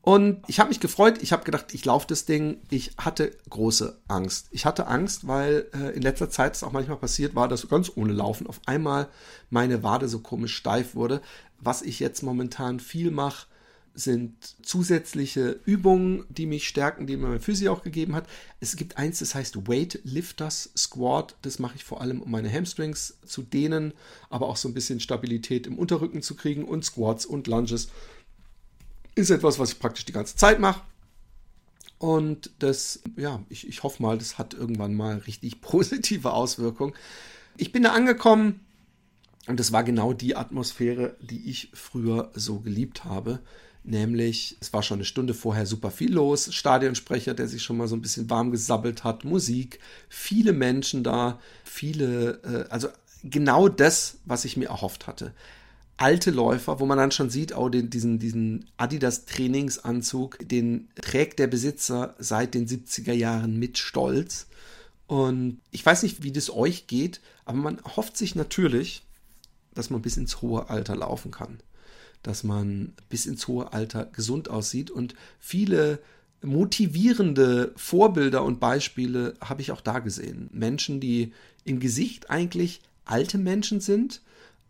Und 0.05 0.43
ich 0.49 0.61
habe 0.61 0.69
mich 0.69 0.81
gefreut, 0.81 1.23
ich 1.23 1.33
habe 1.33 1.45
gedacht, 1.45 1.73
ich 1.73 1.83
laufe 1.87 2.07
das 2.07 2.27
Ding. 2.27 2.59
Ich 2.69 2.91
hatte 2.99 3.35
große 3.49 3.97
Angst. 4.07 4.49
Ich 4.51 4.67
hatte 4.67 4.87
Angst, 4.87 5.27
weil 5.27 5.67
äh, 5.73 5.97
in 5.97 6.03
letzter 6.03 6.29
Zeit 6.29 6.55
es 6.55 6.63
auch 6.63 6.73
manchmal 6.73 6.99
passiert 6.99 7.35
war, 7.35 7.49
dass 7.49 7.67
ganz 7.71 7.91
ohne 7.95 8.13
Laufen 8.13 8.47
auf 8.47 8.61
einmal 8.67 9.09
meine 9.49 9.83
Wade 9.83 10.07
so 10.07 10.19
komisch 10.19 10.55
steif 10.55 10.95
wurde. 10.95 11.23
Was 11.59 11.81
ich 11.81 12.01
jetzt 12.01 12.23
momentan 12.23 12.81
viel 12.81 13.11
mache, 13.11 13.47
sind 13.95 14.35
zusätzliche 14.61 15.61
Übungen, 15.65 16.27
die 16.29 16.45
mich 16.45 16.69
stärken, 16.69 17.07
die 17.07 17.17
mir 17.17 17.29
mein 17.29 17.41
Physio 17.41 17.73
auch 17.73 17.83
gegeben 17.83 18.15
hat. 18.15 18.27
Es 18.61 18.77
gibt 18.77 18.99
eins, 18.99 19.21
das 19.21 19.35
heißt 19.35 19.69
Weight 19.69 20.01
Lifters 20.05 20.71
Squat. 20.77 21.35
Das 21.41 21.59
mache 21.59 21.77
ich 21.77 21.85
vor 21.85 22.03
allem, 22.03 22.21
um 22.21 22.31
meine 22.31 22.53
Hamstrings 22.53 23.17
zu 23.25 23.41
dehnen, 23.41 23.95
aber 24.29 24.49
auch 24.49 24.57
so 24.57 24.69
ein 24.69 24.75
bisschen 24.75 25.01
Stabilität 25.01 25.67
im 25.67 25.79
Unterrücken 25.79 26.21
zu 26.21 26.35
kriegen 26.35 26.65
und 26.65 26.85
Squats 26.85 27.25
und 27.25 27.47
Lunges 27.47 27.89
ist 29.15 29.31
etwas, 29.31 29.59
was 29.59 29.73
ich 29.73 29.79
praktisch 29.79 30.05
die 30.05 30.13
ganze 30.13 30.37
Zeit 30.37 30.61
mache. 30.61 30.83
Und 31.99 32.51
das, 32.59 33.01
ja, 33.17 33.43
ich, 33.49 33.69
ich 33.69 33.83
hoffe 33.83 34.03
mal, 34.03 34.19
das 34.19 34.37
hat 34.37 34.55
irgendwann 34.55 34.95
mal 34.95 35.19
richtig 35.19 35.61
positive 35.61 36.33
Auswirkungen. 36.33 36.95
Ich 37.57 37.73
bin 37.73 37.85
da 37.85 37.93
angekommen 37.93 38.61
und 39.47 39.61
das 39.61 39.73
war 39.73 39.85
genau 39.85 40.13
die 40.13 40.37
Atmosphäre, 40.37 41.17
die 41.21 41.49
ich 41.49 41.71
früher 41.73 42.31
so 42.35 42.61
geliebt 42.61 43.05
habe. 43.05 43.41
Nämlich, 43.87 44.57
es 44.61 44.73
war 44.73 44.83
schon 44.83 44.99
eine 44.99 45.05
Stunde 45.05 45.35
vorher 45.35 45.67
super 45.67 45.91
viel 45.91 46.13
los. 46.13 46.53
Stadionsprecher, 46.55 47.35
der 47.35 47.49
sich 47.49 47.63
schon 47.63 47.77
mal 47.77 47.87
so 47.87 47.95
ein 47.95 48.01
bisschen 48.01 48.31
warm 48.31 48.51
gesabbelt 48.51 49.05
hat, 49.05 49.25
Musik, 49.25 49.79
viele 50.09 50.55
Menschen 50.55 51.05
da, 51.05 51.39
viele, 51.65 52.41
äh, 52.45 52.71
also 52.71 52.89
genau 53.23 53.69
das, 53.69 54.19
was 54.25 54.47
ich 54.47 54.57
mir 54.57 54.69
erhofft 54.69 55.07
hatte 55.07 55.33
alte 55.97 56.31
Läufer, 56.31 56.81
wo 56.81 56.87
man 56.87 56.99
dann 56.99 57.13
schon 57.13 57.31
sieht, 57.31 57.57
oh, 57.57 57.69
den, 57.69 57.91
diesen, 57.91 58.19
diesen 58.19 58.67
Adidas 58.77 59.27
Trainingsanzug, 59.27 60.39
den 60.41 60.89
trägt 61.01 61.39
der 61.39 61.47
Besitzer 61.47 62.15
seit 62.19 62.55
den 62.55 62.67
70er 62.67 63.13
Jahren 63.13 63.59
mit 63.59 63.79
Stolz. 63.79 64.47
Und 65.07 65.61
ich 65.71 65.85
weiß 65.85 66.03
nicht, 66.03 66.23
wie 66.23 66.33
das 66.33 66.51
euch 66.51 66.87
geht, 66.87 67.21
aber 67.45 67.59
man 67.59 67.81
hofft 67.97 68.17
sich 68.17 68.35
natürlich, 68.35 69.03
dass 69.75 69.91
man 69.91 70.03
bis 70.03 70.17
ins 70.17 70.43
hohe 70.43 70.69
Alter 70.71 70.97
laufen 70.97 71.31
kann. 71.31 71.61
Dass 72.23 72.43
man 72.43 72.95
bis 73.09 73.27
ins 73.27 73.47
hohe 73.47 73.73
Alter 73.73 74.07
gesund 74.07 74.49
aussieht. 74.49 74.91
Und 74.91 75.15
viele 75.39 76.01
motivierende 76.43 77.73
Vorbilder 77.77 78.43
und 78.45 78.61
Beispiele 78.61 79.35
habe 79.41 79.63
ich 79.63 79.73
auch 79.73 79.81
da 79.81 79.99
gesehen. 80.01 80.49
Menschen, 80.53 81.01
die 81.01 81.33
im 81.65 81.81
Gesicht 81.81 82.31
eigentlich 82.31 82.81
alte 83.05 83.39
Menschen 83.39 83.81
sind, 83.81 84.23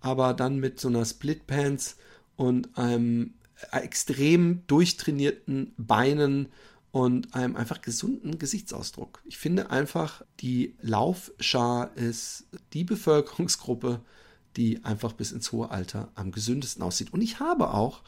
aber 0.04 0.34
dann 0.34 0.58
mit 0.58 0.78
so 0.78 0.88
einer 0.88 1.04
Splitpants 1.06 1.96
und 2.36 2.76
einem 2.76 3.32
extrem 3.72 4.62
durchtrainierten 4.66 5.72
Beinen 5.78 6.48
und 6.92 7.34
einem 7.34 7.56
einfach 7.56 7.80
gesunden 7.80 8.38
Gesichtsausdruck. 8.38 9.22
Ich 9.24 9.38
finde 9.38 9.70
einfach, 9.70 10.22
die 10.40 10.74
Laufschar 10.82 11.96
ist 11.96 12.44
die 12.74 12.84
Bevölkerungsgruppe, 12.84 14.02
die 14.58 14.84
einfach 14.84 15.14
bis 15.14 15.32
ins 15.32 15.50
hohe 15.52 15.70
Alter 15.70 16.12
am 16.16 16.32
gesündesten 16.32 16.82
aussieht. 16.82 17.14
Und 17.14 17.22
ich 17.22 17.40
habe 17.40 17.72
auch 17.72 18.02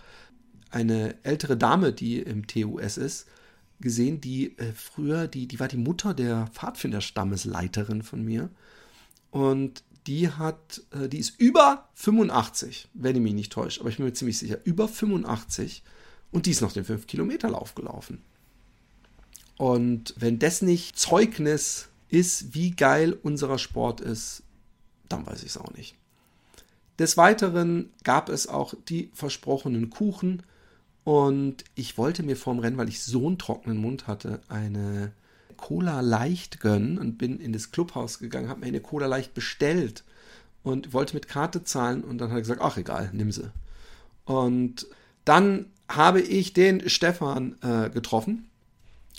eine 0.71 1.17
ältere 1.25 1.57
Dame, 1.57 1.95
die 1.95 2.19
im 2.19 2.47
TUS 2.47 2.99
ist, 2.99 3.27
gesehen, 3.81 4.21
die 4.21 4.59
äh, 4.59 4.73
früher, 4.75 5.29
die, 5.29 5.49
die 5.49 5.61
war 5.61 5.69
die 5.69 5.79
Mutter 5.79 6.13
der 6.13 6.47
Pfadfinderstammesleiterin 6.53 8.03
von 8.03 8.23
mir. 8.23 8.51
Und 9.31 9.83
die 10.07 10.31
hat, 10.31 10.83
äh, 10.93 11.09
die 11.09 11.19
ist 11.19 11.39
über 11.41 11.89
85, 11.95 12.89
wenn 12.95 13.17
ich 13.17 13.23
mich 13.23 13.35
nicht 13.35 13.53
täusche, 13.53 13.81
aber 13.81 13.91
ich 13.91 13.97
bin 13.97 14.07
mir 14.07 14.13
ziemlich 14.13 14.39
sicher, 14.39 14.59
über 14.65 14.89
85 14.89 15.83
und 16.31 16.47
die 16.47 16.51
ist 16.51 16.61
noch 16.61 16.73
den 16.73 16.85
5-Kilometer-Lauf 16.85 17.75
gelaufen. 17.75 18.23
Und 19.57 20.15
wenn 20.19 20.39
das 20.39 20.63
nicht 20.63 20.99
Zeugnis 20.99 21.89
ist, 22.09 22.55
wie 22.55 22.73
geil 22.73 23.19
unser 23.23 23.59
Sport 23.59 24.01
ist, 24.01 24.43
dann 25.09 25.27
weiß 25.27 25.43
ich 25.43 25.51
es 25.51 25.59
auch 25.59 25.73
nicht. 25.73 25.97
Des 26.99 27.17
Weiteren 27.17 27.91
gab 28.05 28.29
es 28.29 28.47
auch 28.47 28.75
die 28.89 29.11
versprochenen 29.13 29.91
Kuchen 29.91 30.43
und 31.05 31.65
ich 31.75 31.99
wollte 31.99 32.23
mir 32.23 32.37
vorm 32.37 32.59
Rennen, 32.59 32.79
weil 32.79 32.89
ich 32.89 33.03
so 33.03 33.27
einen 33.27 33.39
trockenen 33.39 33.79
Mund 33.79 34.07
hatte, 34.07 34.41
eine 34.49 35.13
Cola 35.57 36.01
Leicht 36.01 36.61
gönnen 36.61 36.99
und 36.99 37.19
bin 37.19 37.41
in 37.41 37.53
das 37.53 37.71
Clubhaus 37.71 38.19
gegangen, 38.19 38.49
habe 38.49 38.61
mir 38.61 38.67
eine 38.67 38.81
Cola 38.81 39.07
Leicht 39.07 39.35
bestellt 39.35 40.05
und 40.63 40.93
wollte 40.93 41.15
mit 41.15 41.29
Karte 41.29 41.65
zahlen 41.65 42.03
und 42.03 42.19
dann 42.19 42.31
hat 42.31 42.39
er 42.39 42.43
gesagt, 42.43 42.61
ach 42.61 42.77
egal, 42.77 43.11
nimm 43.13 43.31
sie. 43.33 43.51
Und 44.25 44.87
dann 45.25 45.67
habe 45.89 46.21
ich 46.21 46.53
den 46.53 46.89
Stefan 46.89 47.57
äh, 47.63 47.91
getroffen. 47.91 48.49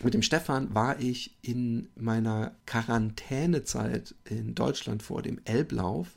Mit 0.04 0.14
dem 0.14 0.22
Stefan 0.22 0.76
war 0.76 1.00
ich 1.00 1.36
in 1.42 1.90
meiner 1.96 2.52
Quarantänezeit 2.66 4.14
in 4.26 4.54
Deutschland 4.54 5.02
vor 5.02 5.22
dem 5.22 5.40
Elblauf. 5.46 6.08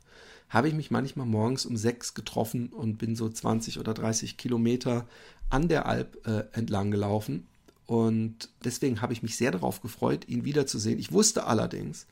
Habe 0.51 0.69
ich 0.69 0.75
mich 0.75 0.91
manchmal 0.91 1.27
morgens 1.27 1.65
um 1.65 1.77
sechs 1.77 2.15
getroffen 2.15 2.69
und 2.69 2.99
bin 2.99 3.17
so 3.17 3.29
20 3.29 3.79
oder 3.79 3.95
30 3.95 4.37
Kilometer 4.37 5.07
an 5.49 5.69
der 5.69 5.87
Alp 5.87 6.27
äh, 6.27 6.45
entlang 6.53 6.91
gelaufen. 6.91 7.47
Und 7.91 8.51
deswegen 8.65 9.03
habe 9.03 9.13
ich 9.13 9.25
mich 9.25 9.37
sehr 9.37 9.51
darauf 9.51 9.83
gefreut, 9.83 10.29
ihn 10.29 10.45
wiederzusehen. 10.45 11.01
Ich 11.01 11.11
wusste 11.11 11.49
allerdings, 11.49 12.07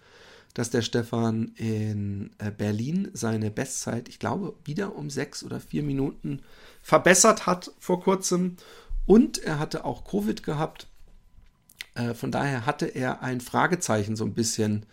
dass 0.52 0.70
der 0.70 0.82
Stefan 0.82 1.52
in 1.54 2.30
äh, 2.38 2.50
Berlin 2.50 3.12
seine 3.12 3.52
Bestzeit, 3.52 4.08
ich 4.08 4.18
glaube, 4.18 4.54
wieder 4.64 4.96
um 4.96 5.08
sechs 5.08 5.44
oder 5.44 5.60
vier 5.60 5.84
Minuten 5.84 6.42
verbessert 6.82 7.46
hat 7.46 7.70
vor 7.78 8.00
kurzem. 8.00 8.56
Und 9.06 9.38
er 9.38 9.60
hatte 9.60 9.84
auch 9.84 10.02
Covid 10.02 10.42
gehabt. 10.42 10.88
Äh, 11.94 12.12
von 12.14 12.32
daher 12.32 12.66
hatte 12.66 12.86
er 12.86 13.22
ein 13.22 13.40
Fragezeichen 13.40 14.16
so 14.16 14.24
ein 14.24 14.34
bisschen 14.34 14.84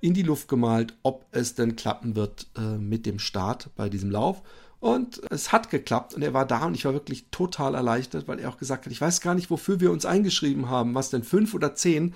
in 0.00 0.14
die 0.14 0.22
Luft 0.22 0.48
gemalt, 0.48 0.94
ob 1.04 1.26
es 1.30 1.54
denn 1.54 1.76
klappen 1.76 2.16
wird 2.16 2.48
äh, 2.56 2.76
mit 2.76 3.06
dem 3.06 3.20
Start 3.20 3.70
bei 3.76 3.88
diesem 3.88 4.10
Lauf. 4.10 4.42
Und 4.84 5.22
es 5.30 5.50
hat 5.50 5.70
geklappt 5.70 6.12
und 6.12 6.20
er 6.20 6.34
war 6.34 6.44
da 6.44 6.66
und 6.66 6.74
ich 6.74 6.84
war 6.84 6.92
wirklich 6.92 7.24
total 7.30 7.74
erleichtert, 7.74 8.28
weil 8.28 8.38
er 8.38 8.50
auch 8.50 8.58
gesagt 8.58 8.84
hat, 8.84 8.92
ich 8.92 9.00
weiß 9.00 9.22
gar 9.22 9.34
nicht, 9.34 9.48
wofür 9.48 9.80
wir 9.80 9.90
uns 9.90 10.04
eingeschrieben 10.04 10.68
haben, 10.68 10.94
was 10.94 11.08
denn 11.08 11.22
fünf 11.22 11.54
oder 11.54 11.74
zehn. 11.74 12.12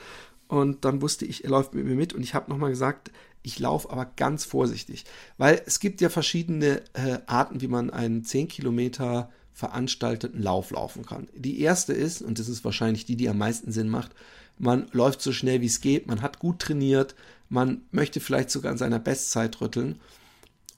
Und 0.49 0.85
dann 0.85 1.01
wusste 1.01 1.25
ich, 1.25 1.45
er 1.45 1.51
läuft 1.51 1.73
mit 1.73 1.87
mir 1.87 1.95
mit 1.95 2.13
und 2.13 2.23
ich 2.23 2.35
habe 2.35 2.51
nochmal 2.51 2.69
gesagt, 2.69 3.11
ich 3.43 3.59
laufe 3.59 3.89
aber 3.89 4.05
ganz 4.05 4.45
vorsichtig, 4.45 5.07
weil 5.39 5.63
es 5.65 5.81
gibt 5.81 6.03
ja 6.03 6.11
verschiedene 6.11 6.83
äh, 6.93 7.21
Arten, 7.25 7.63
wie 7.63 7.69
man 7.69 7.89
einen 7.89 8.23
10 8.23 8.49
Kilometer 8.49 9.31
veranstalteten 9.55 10.43
Lauf 10.43 10.71
laufen 10.71 11.07
kann. 11.07 11.27
Die 11.35 11.63
erste 11.63 11.95
ist, 11.95 12.21
und 12.21 12.39
das 12.39 12.51
ist 12.51 12.67
wahrscheinlich 12.67 13.07
die, 13.07 13.17
die 13.17 13.31
am 13.31 13.39
meisten 13.39 13.73
Sinn 13.73 13.89
macht, 13.89 14.11
man 14.59 14.89
läuft 14.93 15.23
so 15.23 15.33
schnell 15.33 15.63
wie 15.63 15.67
es 15.67 15.81
geht, 15.81 16.07
man 16.07 16.21
hat 16.21 16.39
gut 16.39 16.59
trainiert, 16.59 17.15
man 17.49 17.81
möchte 17.93 18.21
vielleicht 18.21 18.51
sogar 18.51 18.73
an 18.73 18.79
seiner 18.79 18.99
Bestzeit 18.99 19.59
rütteln 19.63 19.99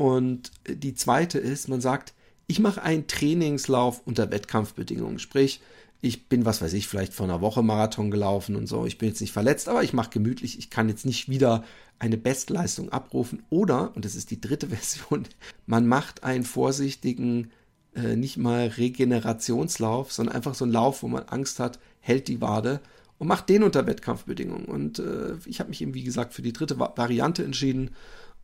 und 0.00 0.50
die 0.66 0.94
zweite 0.94 1.38
ist, 1.38 1.68
man 1.68 1.82
sagt, 1.82 2.14
ich 2.46 2.58
mache 2.58 2.82
einen 2.82 3.06
Trainingslauf 3.06 4.00
unter 4.06 4.30
Wettkampfbedingungen. 4.30 5.18
Sprich, 5.18 5.60
ich 6.00 6.26
bin, 6.26 6.46
was 6.46 6.62
weiß 6.62 6.72
ich, 6.72 6.88
vielleicht 6.88 7.12
vor 7.12 7.24
einer 7.24 7.42
Woche 7.42 7.62
Marathon 7.62 8.10
gelaufen 8.10 8.56
und 8.56 8.66
so. 8.66 8.86
Ich 8.86 8.96
bin 8.96 9.10
jetzt 9.10 9.20
nicht 9.20 9.34
verletzt, 9.34 9.68
aber 9.68 9.84
ich 9.84 9.92
mache 9.92 10.08
gemütlich. 10.08 10.58
Ich 10.58 10.70
kann 10.70 10.88
jetzt 10.88 11.04
nicht 11.04 11.28
wieder 11.28 11.64
eine 11.98 12.16
Bestleistung 12.16 12.88
abrufen. 12.88 13.42
Oder, 13.50 13.94
und 13.94 14.06
das 14.06 14.14
ist 14.14 14.30
die 14.30 14.40
dritte 14.40 14.68
Version, 14.74 15.28
man 15.66 15.86
macht 15.86 16.24
einen 16.24 16.44
vorsichtigen, 16.44 17.50
äh, 17.94 18.16
nicht 18.16 18.38
mal 18.38 18.68
Regenerationslauf, 18.68 20.12
sondern 20.12 20.34
einfach 20.34 20.54
so 20.54 20.64
einen 20.64 20.72
Lauf, 20.72 21.02
wo 21.02 21.08
man 21.08 21.24
Angst 21.24 21.60
hat, 21.60 21.78
hält 22.00 22.28
die 22.28 22.40
Wade 22.40 22.80
und 23.18 23.28
macht 23.28 23.50
den 23.50 23.64
unter 23.64 23.86
Wettkampfbedingungen. 23.86 24.64
Und 24.64 24.98
äh, 24.98 25.34
ich 25.44 25.60
habe 25.60 25.68
mich 25.68 25.82
eben, 25.82 25.92
wie 25.92 26.04
gesagt, 26.04 26.32
für 26.32 26.40
die 26.40 26.54
dritte 26.54 26.78
Variante 26.78 27.44
entschieden. 27.44 27.90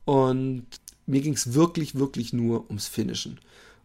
Und 0.04 0.66
mir 1.06 1.20
ging 1.20 1.34
es 1.34 1.54
wirklich, 1.54 1.94
wirklich 1.94 2.32
nur 2.32 2.66
ums 2.68 2.88
Finishen. 2.88 3.38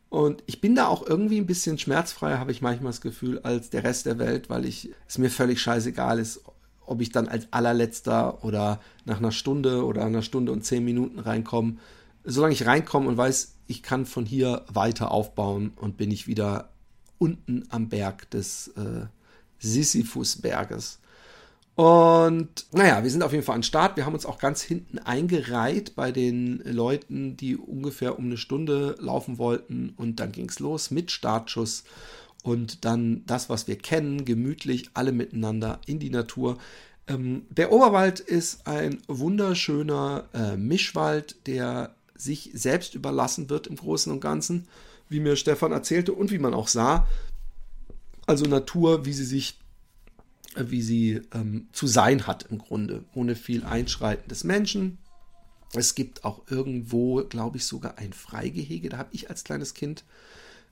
Und 0.09 0.43
ich 0.45 0.59
bin 0.59 0.75
da 0.75 0.87
auch 0.87 1.07
irgendwie 1.07 1.37
ein 1.37 1.45
bisschen 1.45 1.77
schmerzfreier, 1.77 2.39
habe 2.39 2.51
ich 2.51 2.61
manchmal 2.61 2.91
das 2.91 2.99
Gefühl, 2.99 3.39
als 3.39 3.69
der 3.69 3.83
Rest 3.85 4.05
der 4.05 4.19
Welt, 4.19 4.49
weil 4.49 4.65
ich 4.65 4.89
es 5.07 5.17
mir 5.17 5.29
völlig 5.29 5.61
scheißegal 5.61 6.19
ist, 6.19 6.41
ob 6.85 6.99
ich 6.99 7.11
dann 7.11 7.29
als 7.29 7.47
allerletzter 7.51 8.43
oder 8.43 8.81
nach 9.05 9.19
einer 9.19 9.31
Stunde 9.31 9.85
oder 9.85 10.03
einer 10.03 10.21
Stunde 10.21 10.51
und 10.51 10.65
zehn 10.65 10.83
Minuten 10.83 11.19
reinkomme. 11.19 11.77
Solange 12.25 12.53
ich 12.53 12.65
reinkomme 12.65 13.07
und 13.07 13.15
weiß, 13.15 13.53
ich 13.67 13.83
kann 13.83 14.05
von 14.05 14.25
hier 14.25 14.65
weiter 14.67 15.11
aufbauen 15.11 15.71
und 15.77 15.95
bin 15.95 16.11
ich 16.11 16.27
wieder 16.27 16.71
unten 17.17 17.63
am 17.69 17.87
Berg 17.87 18.29
des 18.31 18.67
äh, 18.75 19.05
Sisyphusberges. 19.59 20.99
Und 21.75 22.65
naja, 22.73 23.01
wir 23.03 23.09
sind 23.09 23.23
auf 23.23 23.31
jeden 23.31 23.43
Fall 23.43 23.55
an 23.55 23.63
Start. 23.63 23.95
Wir 23.95 24.05
haben 24.05 24.13
uns 24.13 24.25
auch 24.25 24.39
ganz 24.39 24.61
hinten 24.61 24.99
eingereiht 24.99 25.95
bei 25.95 26.11
den 26.11 26.61
Leuten, 26.65 27.37
die 27.37 27.55
ungefähr 27.55 28.19
um 28.19 28.25
eine 28.25 28.37
Stunde 28.37 28.95
laufen 28.99 29.37
wollten. 29.37 29.93
Und 29.95 30.19
dann 30.19 30.31
ging 30.31 30.49
es 30.49 30.59
los 30.59 30.91
mit 30.91 31.11
Startschuss. 31.11 31.83
Und 32.43 32.85
dann 32.85 33.23
das, 33.25 33.49
was 33.49 33.67
wir 33.67 33.77
kennen, 33.77 34.25
gemütlich, 34.25 34.89
alle 34.93 35.11
miteinander 35.11 35.79
in 35.85 35.99
die 35.99 36.09
Natur. 36.09 36.57
Ähm, 37.07 37.43
der 37.49 37.71
Oberwald 37.71 38.19
ist 38.19 38.67
ein 38.67 39.01
wunderschöner 39.07 40.25
äh, 40.33 40.57
Mischwald, 40.57 41.47
der 41.47 41.95
sich 42.15 42.51
selbst 42.53 42.95
überlassen 42.95 43.49
wird 43.49 43.67
im 43.67 43.75
Großen 43.75 44.11
und 44.11 44.19
Ganzen, 44.19 44.67
wie 45.09 45.19
mir 45.19 45.35
Stefan 45.35 45.71
erzählte 45.71 46.13
und 46.13 46.31
wie 46.31 46.39
man 46.39 46.53
auch 46.53 46.67
sah. 46.67 47.07
Also 48.27 48.45
Natur, 48.45 49.05
wie 49.05 49.13
sie 49.13 49.25
sich 49.25 49.60
wie 50.55 50.81
sie 50.81 51.21
ähm, 51.33 51.67
zu 51.71 51.87
sein 51.87 52.27
hat 52.27 52.47
im 52.49 52.57
Grunde, 52.57 53.03
ohne 53.13 53.35
viel 53.35 53.63
Einschreiten 53.63 54.27
des 54.27 54.43
Menschen. 54.43 54.97
Es 55.73 55.95
gibt 55.95 56.25
auch 56.25 56.41
irgendwo, 56.49 57.23
glaube 57.23 57.57
ich, 57.57 57.65
sogar 57.65 57.97
ein 57.97 58.13
Freigehege. 58.13 58.89
Da 58.89 58.97
habe 58.97 59.09
ich 59.13 59.29
als 59.29 59.43
kleines 59.43 59.73
Kind 59.73 60.03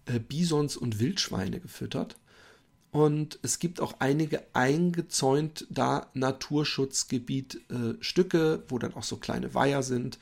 äh, 0.05 0.19
Bisons 0.19 0.75
und 0.75 0.99
Wildschweine 0.99 1.59
gefüttert. 1.59 2.17
Und 2.91 3.39
es 3.43 3.59
gibt 3.59 3.81
auch 3.81 3.95
einige 3.99 4.43
eingezäunt 4.53 5.67
da 5.69 6.07
Naturschutzgebiet 6.13 7.61
äh, 7.69 8.61
wo 8.67 8.79
dann 8.79 8.93
auch 8.95 9.03
so 9.03 9.17
kleine 9.17 9.53
Weiher 9.53 9.83
sind. 9.83 10.17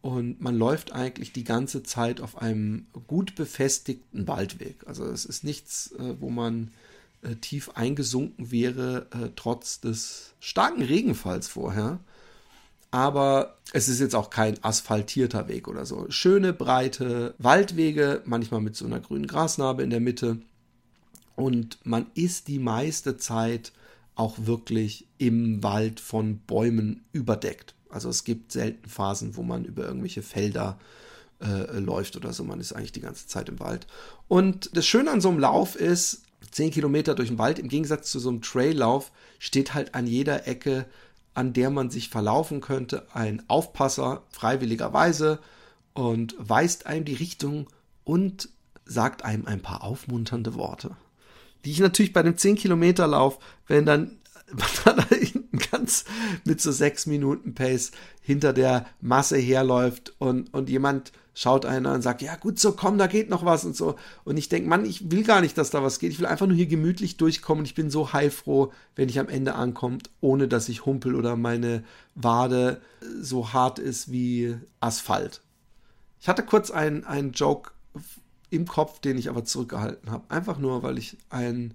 Und 0.00 0.40
man 0.40 0.56
läuft 0.56 0.92
eigentlich 0.92 1.32
die 1.32 1.44
ganze 1.44 1.82
Zeit 1.82 2.20
auf 2.20 2.38
einem 2.38 2.86
gut 3.06 3.34
befestigten 3.34 4.26
Waldweg. 4.26 4.76
Also 4.86 5.04
es 5.04 5.24
ist 5.24 5.44
nichts, 5.44 5.92
äh, 5.92 6.14
wo 6.20 6.30
man 6.30 6.70
äh, 7.26 7.36
tief 7.36 7.70
eingesunken 7.74 8.50
wäre, 8.50 9.06
äh, 9.10 9.30
trotz 9.34 9.80
des 9.80 10.34
starken 10.40 10.82
Regenfalls 10.82 11.48
vorher. 11.48 11.98
Aber 12.90 13.56
es 13.72 13.88
ist 13.88 14.00
jetzt 14.00 14.14
auch 14.14 14.30
kein 14.30 14.62
asphaltierter 14.62 15.48
Weg 15.48 15.68
oder 15.68 15.84
so. 15.84 16.06
Schöne, 16.08 16.52
breite 16.52 17.34
Waldwege, 17.38 18.22
manchmal 18.24 18.60
mit 18.60 18.76
so 18.76 18.86
einer 18.86 19.00
grünen 19.00 19.26
Grasnarbe 19.26 19.82
in 19.82 19.90
der 19.90 20.00
Mitte. 20.00 20.38
Und 21.34 21.78
man 21.84 22.06
ist 22.14 22.48
die 22.48 22.58
meiste 22.58 23.16
Zeit 23.16 23.72
auch 24.14 24.36
wirklich 24.38 25.06
im 25.18 25.62
Wald 25.62 26.00
von 26.00 26.38
Bäumen 26.38 27.04
überdeckt. 27.12 27.74
Also 27.90 28.08
es 28.08 28.24
gibt 28.24 28.52
selten 28.52 28.88
Phasen, 28.88 29.36
wo 29.36 29.42
man 29.42 29.64
über 29.64 29.84
irgendwelche 29.84 30.22
Felder 30.22 30.78
äh, 31.40 31.78
läuft 31.78 32.16
oder 32.16 32.32
so. 32.32 32.44
Man 32.44 32.60
ist 32.60 32.72
eigentlich 32.72 32.92
die 32.92 33.00
ganze 33.00 33.26
Zeit 33.26 33.48
im 33.48 33.60
Wald. 33.60 33.86
Und 34.28 34.70
das 34.74 34.86
Schöne 34.86 35.10
an 35.10 35.20
so 35.20 35.28
einem 35.28 35.38
Lauf 35.38 35.76
ist, 35.76 36.22
10 36.50 36.70
Kilometer 36.70 37.14
durch 37.14 37.28
den 37.28 37.38
Wald, 37.38 37.58
im 37.58 37.68
Gegensatz 37.68 38.10
zu 38.10 38.18
so 38.18 38.28
einem 38.28 38.42
Traillauf, 38.42 39.12
steht 39.38 39.74
halt 39.74 39.94
an 39.94 40.06
jeder 40.06 40.46
Ecke, 40.46 40.86
an 41.34 41.52
der 41.52 41.70
man 41.70 41.90
sich 41.90 42.08
verlaufen 42.08 42.60
könnte, 42.60 43.06
ein 43.12 43.42
Aufpasser 43.48 44.22
freiwilligerweise 44.30 45.38
und 45.92 46.34
weist 46.38 46.86
einem 46.86 47.04
die 47.04 47.14
Richtung 47.14 47.68
und 48.04 48.48
sagt 48.84 49.24
einem 49.24 49.46
ein 49.46 49.60
paar 49.60 49.82
aufmunternde 49.82 50.54
Worte. 50.54 50.96
Die 51.64 51.72
ich 51.72 51.80
natürlich 51.80 52.12
bei 52.12 52.22
dem 52.22 52.36
10 52.36 52.56
Kilometer 52.56 53.06
Lauf, 53.06 53.38
wenn 53.66 53.84
dann 53.84 54.18
man 54.52 54.96
dann 54.96 55.08
hinten 55.08 55.58
ganz 55.58 56.04
mit 56.44 56.60
so 56.60 56.70
6 56.70 57.06
Minuten 57.06 57.54
Pace 57.54 57.90
hinter 58.22 58.52
der 58.52 58.86
Masse 59.00 59.36
herläuft 59.36 60.14
und, 60.18 60.54
und 60.54 60.68
jemand 60.70 61.12
schaut 61.36 61.66
einer 61.66 61.92
und 61.92 62.00
sagt, 62.00 62.22
ja 62.22 62.34
gut, 62.36 62.58
so 62.58 62.72
komm, 62.72 62.96
da 62.96 63.06
geht 63.06 63.28
noch 63.28 63.44
was 63.44 63.66
und 63.66 63.76
so. 63.76 63.96
Und 64.24 64.38
ich 64.38 64.48
denke, 64.48 64.70
Mann, 64.70 64.86
ich 64.86 65.10
will 65.10 65.22
gar 65.22 65.42
nicht, 65.42 65.58
dass 65.58 65.68
da 65.68 65.82
was 65.82 65.98
geht. 65.98 66.10
Ich 66.10 66.18
will 66.18 66.24
einfach 66.24 66.46
nur 66.46 66.56
hier 66.56 66.66
gemütlich 66.66 67.18
durchkommen. 67.18 67.60
Und 67.60 67.66
ich 67.66 67.74
bin 67.74 67.90
so 67.90 68.14
heilfroh, 68.14 68.72
wenn 68.94 69.10
ich 69.10 69.18
am 69.18 69.28
Ende 69.28 69.54
ankomme, 69.54 69.98
ohne 70.22 70.48
dass 70.48 70.70
ich 70.70 70.86
humpel 70.86 71.14
oder 71.14 71.36
meine 71.36 71.84
Wade 72.14 72.80
so 73.20 73.52
hart 73.52 73.78
ist 73.78 74.10
wie 74.10 74.56
Asphalt. 74.80 75.42
Ich 76.22 76.28
hatte 76.28 76.42
kurz 76.42 76.70
einen, 76.70 77.04
einen 77.04 77.32
Joke 77.32 77.72
im 78.48 78.66
Kopf, 78.66 79.00
den 79.00 79.18
ich 79.18 79.28
aber 79.28 79.44
zurückgehalten 79.44 80.10
habe. 80.10 80.24
Einfach 80.30 80.56
nur, 80.56 80.82
weil 80.82 80.96
ich 80.96 81.18
ein, 81.28 81.74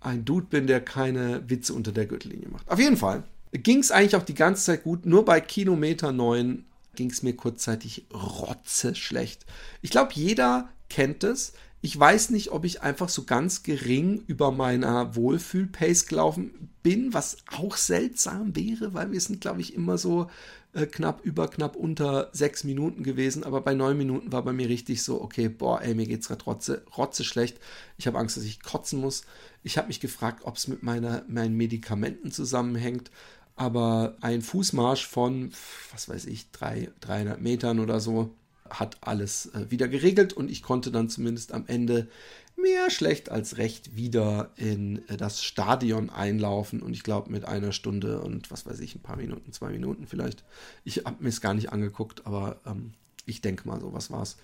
ein 0.00 0.26
Dude 0.26 0.48
bin, 0.50 0.66
der 0.66 0.82
keine 0.82 1.48
Witze 1.48 1.72
unter 1.72 1.90
der 1.90 2.04
Gürtellinie 2.04 2.50
macht. 2.50 2.70
Auf 2.70 2.78
jeden 2.78 2.98
Fall 2.98 3.22
ging 3.52 3.78
es 3.78 3.90
eigentlich 3.90 4.16
auch 4.16 4.24
die 4.24 4.34
ganze 4.34 4.62
Zeit 4.62 4.82
gut. 4.82 5.06
Nur 5.06 5.24
bei 5.24 5.40
Kilometer 5.40 6.12
9 6.12 6.66
ging 6.96 7.10
es 7.10 7.22
mir 7.22 7.36
kurzzeitig 7.36 8.06
rotze 8.12 8.94
schlecht. 8.94 9.46
Ich 9.82 9.90
glaube, 9.90 10.12
jeder 10.14 10.68
kennt 10.88 11.24
es. 11.24 11.52
Ich 11.80 11.98
weiß 11.98 12.30
nicht, 12.30 12.50
ob 12.50 12.64
ich 12.64 12.80
einfach 12.80 13.10
so 13.10 13.24
ganz 13.24 13.62
gering 13.62 14.22
über 14.26 14.50
meiner 14.50 15.16
Wohlfühl-Pace 15.16 16.06
gelaufen 16.06 16.70
bin, 16.82 17.12
was 17.12 17.36
auch 17.52 17.76
seltsam 17.76 18.56
wäre, 18.56 18.94
weil 18.94 19.12
wir 19.12 19.20
sind, 19.20 19.42
glaube 19.42 19.60
ich, 19.60 19.74
immer 19.74 19.98
so 19.98 20.28
äh, 20.72 20.86
knapp 20.86 21.24
über, 21.24 21.48
knapp 21.48 21.76
unter 21.76 22.30
sechs 22.32 22.64
Minuten 22.64 23.02
gewesen. 23.02 23.44
Aber 23.44 23.60
bei 23.60 23.74
neun 23.74 23.96
Minuten 23.98 24.32
war 24.32 24.42
bei 24.42 24.52
mir 24.52 24.68
richtig 24.68 25.02
so, 25.02 25.20
okay, 25.20 25.48
boah, 25.48 25.82
ey, 25.82 25.94
mir 25.94 26.06
geht's 26.06 26.28
gerade 26.28 26.44
rotze, 26.44 26.84
rotze 26.96 27.22
schlecht. 27.22 27.58
Ich 27.96 28.06
habe 28.06 28.18
Angst, 28.18 28.36
dass 28.36 28.44
ich 28.44 28.62
kotzen 28.62 29.00
muss. 29.00 29.24
Ich 29.62 29.78
habe 29.78 29.88
mich 29.88 30.00
gefragt, 30.00 30.40
ob 30.44 30.56
es 30.56 30.68
mit 30.68 30.82
meiner, 30.82 31.24
meinen 31.28 31.56
Medikamenten 31.56 32.32
zusammenhängt 32.32 33.10
aber 33.56 34.16
ein 34.20 34.42
Fußmarsch 34.42 35.06
von, 35.06 35.52
was 35.92 36.08
weiß 36.08 36.26
ich, 36.26 36.50
drei, 36.50 36.90
300 37.00 37.40
Metern 37.40 37.78
oder 37.80 38.00
so 38.00 38.34
hat 38.68 38.98
alles 39.02 39.46
äh, 39.54 39.70
wieder 39.70 39.88
geregelt 39.88 40.32
und 40.32 40.50
ich 40.50 40.62
konnte 40.62 40.90
dann 40.90 41.08
zumindest 41.08 41.52
am 41.52 41.64
Ende 41.66 42.08
mehr 42.56 42.90
schlecht 42.90 43.30
als 43.30 43.58
recht 43.58 43.96
wieder 43.96 44.50
in 44.56 45.06
äh, 45.08 45.16
das 45.16 45.42
Stadion 45.42 46.10
einlaufen 46.10 46.82
und 46.82 46.92
ich 46.92 47.02
glaube 47.02 47.30
mit 47.30 47.44
einer 47.44 47.72
Stunde 47.72 48.20
und 48.20 48.50
was 48.50 48.66
weiß 48.66 48.80
ich, 48.80 48.94
ein 48.94 49.02
paar 49.02 49.16
Minuten, 49.16 49.52
zwei 49.52 49.70
Minuten 49.70 50.06
vielleicht. 50.06 50.44
Ich 50.84 51.04
habe 51.04 51.22
mir 51.22 51.28
es 51.28 51.40
gar 51.40 51.54
nicht 51.54 51.72
angeguckt, 51.72 52.26
aber 52.26 52.60
ähm, 52.66 52.92
ich 53.26 53.40
denke 53.40 53.68
mal, 53.68 53.80
so 53.80 53.92
was 53.92 54.10
war's. 54.10 54.36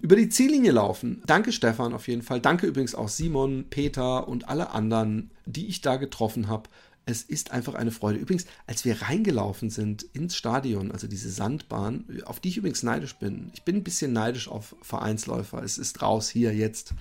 Über 0.00 0.16
die 0.16 0.28
Ziellinie 0.28 0.72
laufen. 0.72 1.22
Danke 1.26 1.52
Stefan 1.52 1.92
auf 1.92 2.08
jeden 2.08 2.22
Fall. 2.22 2.40
Danke 2.40 2.66
übrigens 2.66 2.94
auch 2.94 3.08
Simon, 3.08 3.66
Peter 3.70 4.26
und 4.26 4.48
alle 4.48 4.70
anderen, 4.70 5.30
die 5.46 5.68
ich 5.68 5.80
da 5.80 5.96
getroffen 5.96 6.48
habe. 6.48 6.68
Es 7.04 7.22
ist 7.22 7.50
einfach 7.50 7.74
eine 7.74 7.90
Freude. 7.90 8.18
Übrigens, 8.18 8.46
als 8.66 8.84
wir 8.84 9.02
reingelaufen 9.02 9.70
sind 9.70 10.04
ins 10.12 10.36
Stadion, 10.36 10.92
also 10.92 11.08
diese 11.08 11.30
Sandbahn, 11.30 12.04
auf 12.24 12.38
die 12.38 12.50
ich 12.50 12.58
übrigens 12.58 12.82
neidisch 12.82 13.16
bin. 13.16 13.50
Ich 13.54 13.62
bin 13.62 13.76
ein 13.76 13.84
bisschen 13.84 14.12
neidisch 14.12 14.48
auf 14.48 14.76
Vereinsläufer. 14.82 15.62
Es 15.62 15.78
ist 15.78 16.00
raus 16.00 16.28
hier 16.28 16.54
jetzt, 16.54 16.94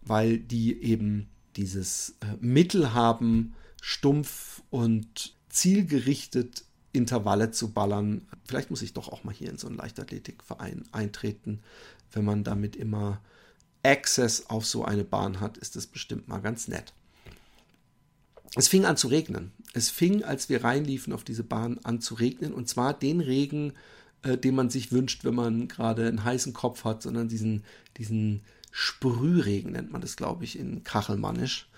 weil 0.00 0.38
die 0.38 0.82
eben 0.82 1.28
dieses 1.56 2.16
äh, 2.20 2.36
Mittel 2.40 2.94
haben, 2.94 3.54
stumpf 3.82 4.62
und 4.70 5.34
zielgerichtet 5.50 6.64
Intervalle 6.92 7.50
zu 7.50 7.72
ballern. 7.72 8.26
Vielleicht 8.44 8.70
muss 8.70 8.82
ich 8.82 8.94
doch 8.94 9.08
auch 9.08 9.24
mal 9.24 9.34
hier 9.34 9.50
in 9.50 9.58
so 9.58 9.66
einen 9.66 9.76
Leichtathletikverein 9.76 10.84
eintreten. 10.92 11.60
Wenn 12.10 12.24
man 12.24 12.44
damit 12.44 12.76
immer 12.76 13.20
Access 13.82 14.46
auf 14.48 14.66
so 14.66 14.84
eine 14.84 15.04
Bahn 15.04 15.40
hat, 15.40 15.58
ist 15.58 15.76
das 15.76 15.86
bestimmt 15.86 16.28
mal 16.28 16.40
ganz 16.40 16.68
nett. 16.68 16.92
Es 18.54 18.68
fing 18.68 18.84
an 18.84 18.96
zu 18.96 19.08
regnen. 19.08 19.52
Es 19.72 19.88
fing, 19.88 20.24
als 20.24 20.48
wir 20.48 20.64
reinliefen 20.64 21.12
auf 21.12 21.24
diese 21.24 21.44
Bahn, 21.44 21.78
an 21.84 22.00
zu 22.00 22.14
regnen. 22.14 22.52
Und 22.52 22.68
zwar 22.68 22.92
den 22.92 23.20
Regen, 23.20 23.72
äh, 24.22 24.36
den 24.36 24.54
man 24.54 24.70
sich 24.70 24.92
wünscht, 24.92 25.24
wenn 25.24 25.34
man 25.34 25.68
gerade 25.68 26.06
einen 26.06 26.24
heißen 26.24 26.52
Kopf 26.52 26.84
hat, 26.84 27.02
sondern 27.02 27.28
diesen, 27.28 27.64
diesen 27.96 28.42
Sprühregen 28.70 29.72
nennt 29.72 29.92
man 29.92 30.00
das, 30.00 30.16
glaube 30.16 30.44
ich, 30.44 30.58
in 30.58 30.84
Kachelmannisch. 30.84 31.68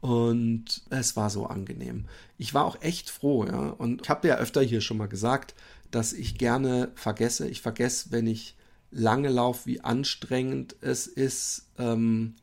Und 0.00 0.82
es 0.90 1.16
war 1.16 1.28
so 1.30 1.46
angenehm. 1.46 2.04
Ich 2.36 2.54
war 2.54 2.64
auch 2.64 2.80
echt 2.82 3.10
froh, 3.10 3.44
ja. 3.44 3.70
Und 3.70 4.02
ich 4.02 4.08
habe 4.08 4.28
ja 4.28 4.36
öfter 4.36 4.62
hier 4.62 4.80
schon 4.80 4.98
mal 4.98 5.08
gesagt, 5.08 5.54
dass 5.90 6.12
ich 6.12 6.38
gerne 6.38 6.92
vergesse. 6.94 7.48
Ich 7.48 7.62
vergesse, 7.62 8.12
wenn 8.12 8.26
ich 8.26 8.54
lange 8.90 9.28
laufe, 9.28 9.66
wie 9.66 9.80
anstrengend 9.80 10.76
es 10.80 11.06
ist. 11.06 11.68
Ähm, 11.78 12.36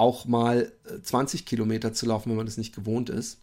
auch 0.00 0.24
mal 0.24 0.72
20 1.02 1.42
äh, 1.42 1.44
Kilometer 1.44 1.92
zu 1.92 2.06
laufen, 2.06 2.30
wenn 2.30 2.36
man 2.38 2.46
das 2.46 2.56
nicht 2.56 2.74
gewohnt 2.74 3.10
ist. 3.10 3.38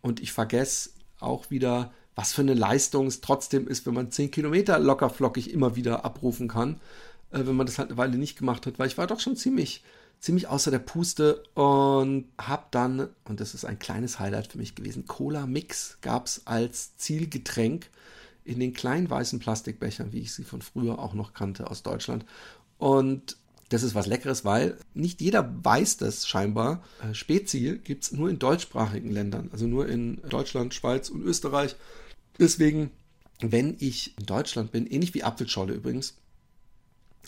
Und 0.00 0.20
ich 0.20 0.32
vergesse 0.32 0.90
auch 1.18 1.50
wieder, 1.50 1.92
was 2.14 2.32
für 2.32 2.42
eine 2.42 2.54
Leistung 2.54 3.08
es 3.08 3.20
trotzdem 3.20 3.66
ist, 3.66 3.86
wenn 3.86 3.94
man 3.94 4.12
10 4.12 4.30
Kilometer 4.30 4.78
locker 4.78 5.10
flockig 5.10 5.52
immer 5.52 5.74
wieder 5.74 6.04
abrufen 6.04 6.46
kann, 6.46 6.76
äh, 7.32 7.40
wenn 7.44 7.56
man 7.56 7.66
das 7.66 7.78
halt 7.78 7.88
eine 7.88 7.98
Weile 7.98 8.18
nicht 8.18 8.38
gemacht 8.38 8.66
hat, 8.66 8.78
weil 8.78 8.86
ich 8.86 8.98
war 8.98 9.08
doch 9.08 9.18
schon 9.18 9.34
ziemlich, 9.34 9.82
ziemlich 10.20 10.46
außer 10.46 10.70
der 10.70 10.78
Puste 10.78 11.42
und 11.54 12.26
habe 12.38 12.66
dann, 12.70 13.08
und 13.24 13.40
das 13.40 13.54
ist 13.54 13.64
ein 13.64 13.80
kleines 13.80 14.20
Highlight 14.20 14.46
für 14.46 14.58
mich 14.58 14.76
gewesen, 14.76 15.06
Cola 15.06 15.44
Mix 15.44 15.98
gab 16.02 16.26
es 16.26 16.46
als 16.46 16.96
Zielgetränk 16.98 17.90
in 18.44 18.60
den 18.60 18.74
kleinen 18.74 19.10
weißen 19.10 19.40
Plastikbechern, 19.40 20.12
wie 20.12 20.20
ich 20.20 20.32
sie 20.32 20.44
von 20.44 20.62
früher 20.62 21.00
auch 21.00 21.14
noch 21.14 21.34
kannte 21.34 21.68
aus 21.68 21.82
Deutschland. 21.82 22.24
Und 22.78 23.36
das 23.70 23.84
ist 23.84 23.94
was 23.94 24.06
Leckeres, 24.06 24.44
weil 24.44 24.76
nicht 24.94 25.20
jeder 25.20 25.54
weiß 25.64 25.96
das 25.96 26.26
scheinbar. 26.26 26.82
Äh, 27.02 27.14
Spezi 27.14 27.80
gibt 27.82 28.04
es 28.04 28.12
nur 28.12 28.28
in 28.28 28.38
deutschsprachigen 28.38 29.10
Ländern, 29.10 29.48
also 29.52 29.66
nur 29.66 29.88
in 29.88 30.20
Deutschland, 30.28 30.74
Schweiz 30.74 31.08
und 31.08 31.22
Österreich. 31.22 31.76
Deswegen, 32.38 32.90
wenn 33.40 33.76
ich 33.78 34.18
in 34.18 34.26
Deutschland 34.26 34.72
bin, 34.72 34.86
ähnlich 34.86 35.14
wie 35.14 35.22
Apfelscholle 35.22 35.72
übrigens, 35.72 36.16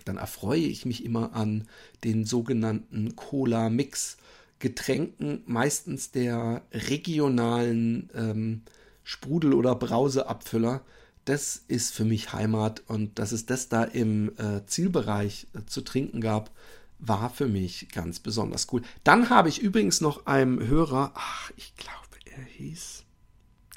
dann 0.04 0.16
erfreue 0.16 0.60
ich 0.60 0.84
mich 0.84 1.04
immer 1.04 1.32
an 1.34 1.68
den 2.04 2.26
sogenannten 2.26 3.16
Cola-Mix. 3.16 4.18
Getränken, 4.58 5.42
meistens 5.46 6.12
der 6.12 6.62
regionalen 6.72 8.08
ähm, 8.14 8.62
Sprudel- 9.02 9.54
oder 9.54 9.74
Brauseabfüller 9.74 10.82
das 11.24 11.62
ist 11.68 11.94
für 11.94 12.04
mich 12.04 12.32
Heimat 12.32 12.82
und 12.88 13.18
dass 13.18 13.32
es 13.32 13.46
das 13.46 13.68
da 13.68 13.84
im 13.84 14.36
äh, 14.38 14.64
Zielbereich 14.66 15.46
äh, 15.54 15.64
zu 15.66 15.82
trinken 15.82 16.20
gab, 16.20 16.50
war 16.98 17.30
für 17.30 17.48
mich 17.48 17.88
ganz 17.90 18.20
besonders 18.20 18.72
cool. 18.72 18.82
Dann 19.04 19.30
habe 19.30 19.48
ich 19.48 19.60
übrigens 19.60 20.00
noch 20.00 20.26
einem 20.26 20.60
Hörer, 20.60 21.12
ach, 21.14 21.50
ich 21.56 21.74
glaube, 21.76 21.98
er 22.24 22.42
hieß, 22.42 23.04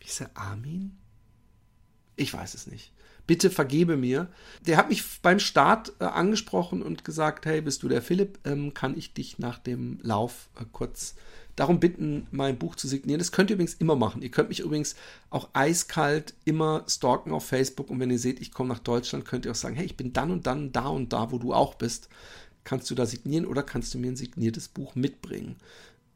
hieß 0.02 0.22
er 0.22 0.32
Armin? 0.36 0.98
Ich 2.16 2.34
weiß 2.34 2.54
es 2.54 2.68
nicht. 2.68 2.94
Bitte 3.28 3.50
vergebe 3.50 3.98
mir. 3.98 4.28
Der 4.68 4.78
hat 4.78 4.90
mich 4.90 5.04
beim 5.22 5.40
Start 5.40 5.94
äh, 6.00 6.06
angesprochen 6.06 6.82
und 6.82 7.04
gesagt, 7.04 7.46
hey, 7.46 7.62
bist 7.62 7.84
du 7.84 7.88
der 7.88 8.02
Philipp? 8.02 8.40
Ähm, 8.46 8.74
kann 8.74 8.98
ich 8.98 9.14
dich 9.14 9.40
nach 9.40 9.58
dem 9.60 10.00
Lauf 10.02 10.50
äh, 10.60 10.66
kurz 10.72 11.16
darum 11.56 11.80
bitten, 11.80 12.28
mein 12.32 12.58
Buch 12.58 12.76
zu 12.76 12.88
signieren. 12.88 13.20
Das 13.20 13.32
könnt 13.32 13.50
ihr 13.50 13.56
übrigens 13.56 13.76
immer 13.76 13.96
machen. 13.96 14.22
Ihr 14.22 14.30
könnt 14.30 14.50
mich 14.50 14.60
übrigens 14.60 14.96
auch 15.30 15.50
eiskalt 15.54 16.34
immer 16.44 16.84
stalken 16.88 17.32
auf 17.32 17.46
Facebook 17.46 17.90
und 17.90 18.00
wenn 18.00 18.12
ihr 18.12 18.20
seht, 18.20 18.42
ich 18.42 18.52
komme 18.52 18.70
nach 18.70 18.80
Deutschland, 18.80 19.26
könnt 19.26 19.46
ihr 19.46 19.52
auch 19.52 19.56
sagen, 19.56 19.76
hey, 19.76 19.86
ich 19.86 19.98
bin 19.98 20.14
dann 20.14 20.32
und 20.32 20.48
dann 20.48 20.72
da 20.72 20.88
und 20.88 21.14
da, 21.14 21.32
wo 21.32 21.38
du 21.38 21.54
auch 21.54 21.76
bist. 21.76 22.10
Kannst 22.64 22.90
du 22.90 22.96
da 22.96 23.06
signieren 23.06 23.46
oder 23.46 23.64
kannst 23.64 23.94
du 23.94 24.00
mir 24.00 24.12
ein 24.12 24.16
signiertes 24.16 24.68
Buch 24.68 24.96
mitbringen? 24.96 25.56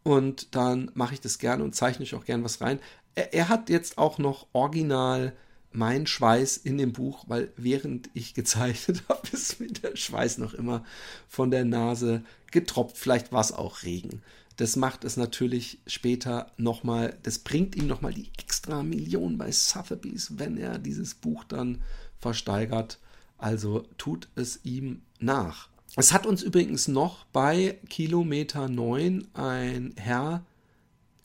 Und 0.03 0.55
dann 0.55 0.91
mache 0.93 1.13
ich 1.13 1.21
das 1.21 1.39
gerne 1.39 1.63
und 1.63 1.75
zeichne 1.75 2.03
ich 2.03 2.15
auch 2.15 2.25
gerne 2.25 2.43
was 2.43 2.61
rein. 2.61 2.79
Er, 3.15 3.33
er 3.33 3.49
hat 3.49 3.69
jetzt 3.69 3.97
auch 3.97 4.17
noch 4.17 4.47
original 4.53 5.33
mein 5.71 6.07
Schweiß 6.07 6.57
in 6.57 6.77
dem 6.77 6.93
Buch, 6.93 7.25
weil 7.27 7.51
während 7.55 8.09
ich 8.13 8.33
gezeichnet 8.33 9.03
habe, 9.09 9.27
ist 9.31 9.59
mir 9.59 9.67
der 9.67 9.95
Schweiß 9.95 10.37
noch 10.37 10.53
immer 10.53 10.83
von 11.27 11.51
der 11.51 11.65
Nase 11.65 12.23
getropft. 12.51 12.97
Vielleicht 12.97 13.31
war 13.31 13.41
es 13.41 13.51
auch 13.51 13.83
Regen 13.83 14.21
das 14.59 14.75
macht 14.75 15.05
es 15.05 15.15
natürlich 15.15 15.79
später 15.87 16.51
nochmal, 16.57 17.17
das 17.23 17.39
bringt 17.39 17.77
ihm 17.77 17.87
nochmal 17.87 18.13
die 18.13 18.29
extra 18.37 18.83
Million 18.83 19.37
bei 19.37 19.53
Sotheby's, 19.53 20.37
wenn 20.37 20.57
er 20.57 20.77
dieses 20.79 21.15
Buch 21.15 21.45
dann 21.45 21.81
versteigert. 22.17 22.99
Also 23.37 23.85
tut 23.97 24.27
es 24.35 24.59
ihm 24.65 25.01
nach. 25.17 25.69
Es 25.95 26.11
hat 26.11 26.25
uns 26.25 26.43
übrigens 26.43 26.89
noch 26.89 27.23
bei 27.27 27.79
Kilometer 27.87 28.67
9 28.67 29.29
ein 29.33 29.93
Herr 29.95 30.43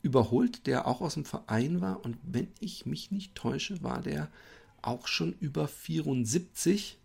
überholt, 0.05 0.67
der 0.67 0.87
auch 0.87 1.01
aus 1.01 1.15
dem 1.15 1.25
Verein 1.25 1.81
war. 1.81 2.05
Und 2.05 2.17
wenn 2.23 2.47
ich 2.59 2.85
mich 2.85 3.09
nicht 3.09 3.33
täusche, 3.33 3.81
war 3.81 4.01
der 4.01 4.29
auch 4.83 5.07
schon 5.07 5.33
über 5.39 5.67
74. 5.67 6.99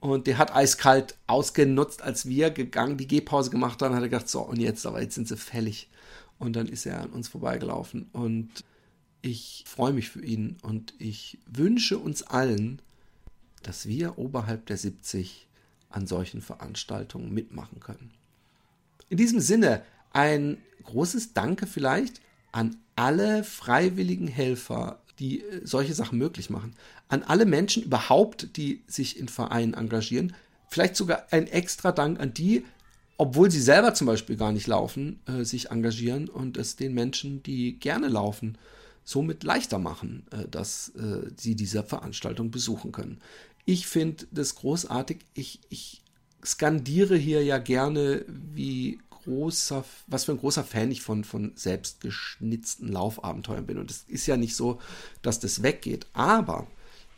Und 0.00 0.26
der 0.26 0.38
hat 0.38 0.56
eiskalt 0.56 1.16
ausgenutzt, 1.26 2.00
als 2.00 2.26
wir 2.26 2.50
gegangen, 2.50 2.96
die 2.96 3.06
Gehpause 3.06 3.50
gemacht 3.50 3.82
haben, 3.82 3.94
hat 3.94 4.02
er 4.02 4.08
gedacht, 4.08 4.30
so, 4.30 4.40
und 4.40 4.58
jetzt, 4.58 4.86
aber 4.86 5.02
jetzt 5.02 5.16
sind 5.16 5.28
sie 5.28 5.36
fällig. 5.36 5.90
Und 6.38 6.56
dann 6.56 6.66
ist 6.66 6.86
er 6.86 7.02
an 7.02 7.10
uns 7.10 7.28
vorbeigelaufen. 7.28 8.08
Und 8.12 8.64
ich 9.20 9.64
freue 9.66 9.92
mich 9.92 10.08
für 10.08 10.24
ihn 10.24 10.56
und 10.62 10.94
ich 10.98 11.38
wünsche 11.44 11.98
uns 11.98 12.22
allen, 12.22 12.80
dass 13.62 13.86
wir 13.86 14.16
oberhalb 14.16 14.64
der 14.64 14.78
70 14.78 15.46
an 15.90 16.06
solchen 16.06 16.40
Veranstaltungen 16.40 17.34
mitmachen 17.34 17.80
können. 17.80 18.10
In 19.10 19.18
diesem 19.18 19.40
Sinne 19.40 19.82
ein 20.12 20.56
großes 20.84 21.34
Danke 21.34 21.66
vielleicht 21.66 22.22
an 22.52 22.76
alle 22.96 23.44
freiwilligen 23.44 24.28
Helfer, 24.28 25.00
die 25.18 25.40
äh, 25.40 25.60
solche 25.64 25.94
Sachen 25.94 26.18
möglich 26.18 26.50
machen. 26.50 26.74
An 27.08 27.22
alle 27.22 27.46
Menschen 27.46 27.82
überhaupt, 27.82 28.56
die 28.56 28.82
sich 28.86 29.18
in 29.18 29.28
Vereinen 29.28 29.74
engagieren. 29.74 30.34
Vielleicht 30.68 30.96
sogar 30.96 31.26
ein 31.30 31.46
extra 31.46 31.92
Dank 31.92 32.20
an 32.20 32.34
die, 32.34 32.64
obwohl 33.18 33.50
sie 33.50 33.60
selber 33.60 33.92
zum 33.94 34.06
Beispiel 34.06 34.36
gar 34.36 34.52
nicht 34.52 34.66
laufen, 34.66 35.20
äh, 35.26 35.44
sich 35.44 35.70
engagieren 35.70 36.28
und 36.28 36.56
es 36.56 36.76
den 36.76 36.94
Menschen, 36.94 37.42
die 37.42 37.78
gerne 37.78 38.08
laufen, 38.08 38.56
somit 39.04 39.44
leichter 39.44 39.78
machen, 39.78 40.26
äh, 40.30 40.48
dass 40.48 40.90
äh, 40.90 41.30
sie 41.36 41.54
diese 41.54 41.82
Veranstaltung 41.82 42.50
besuchen 42.50 42.92
können. 42.92 43.20
Ich 43.64 43.86
finde 43.86 44.26
das 44.30 44.54
großartig. 44.54 45.18
Ich, 45.34 45.60
ich 45.68 46.02
skandiere 46.44 47.16
hier 47.16 47.44
ja 47.44 47.58
gerne, 47.58 48.24
wie 48.28 49.00
großer, 49.30 49.84
was 50.08 50.24
für 50.24 50.32
ein 50.32 50.38
großer 50.38 50.64
Fan 50.64 50.90
ich 50.90 51.02
von, 51.02 51.24
von 51.24 51.52
selbstgeschnitzten 51.54 52.90
Laufabenteuern 52.90 53.66
bin. 53.66 53.78
Und 53.78 53.90
es 53.90 54.04
ist 54.08 54.26
ja 54.26 54.36
nicht 54.36 54.56
so, 54.56 54.80
dass 55.22 55.38
das 55.40 55.62
weggeht. 55.62 56.06
Aber 56.12 56.66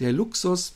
der 0.00 0.12
Luxus, 0.12 0.74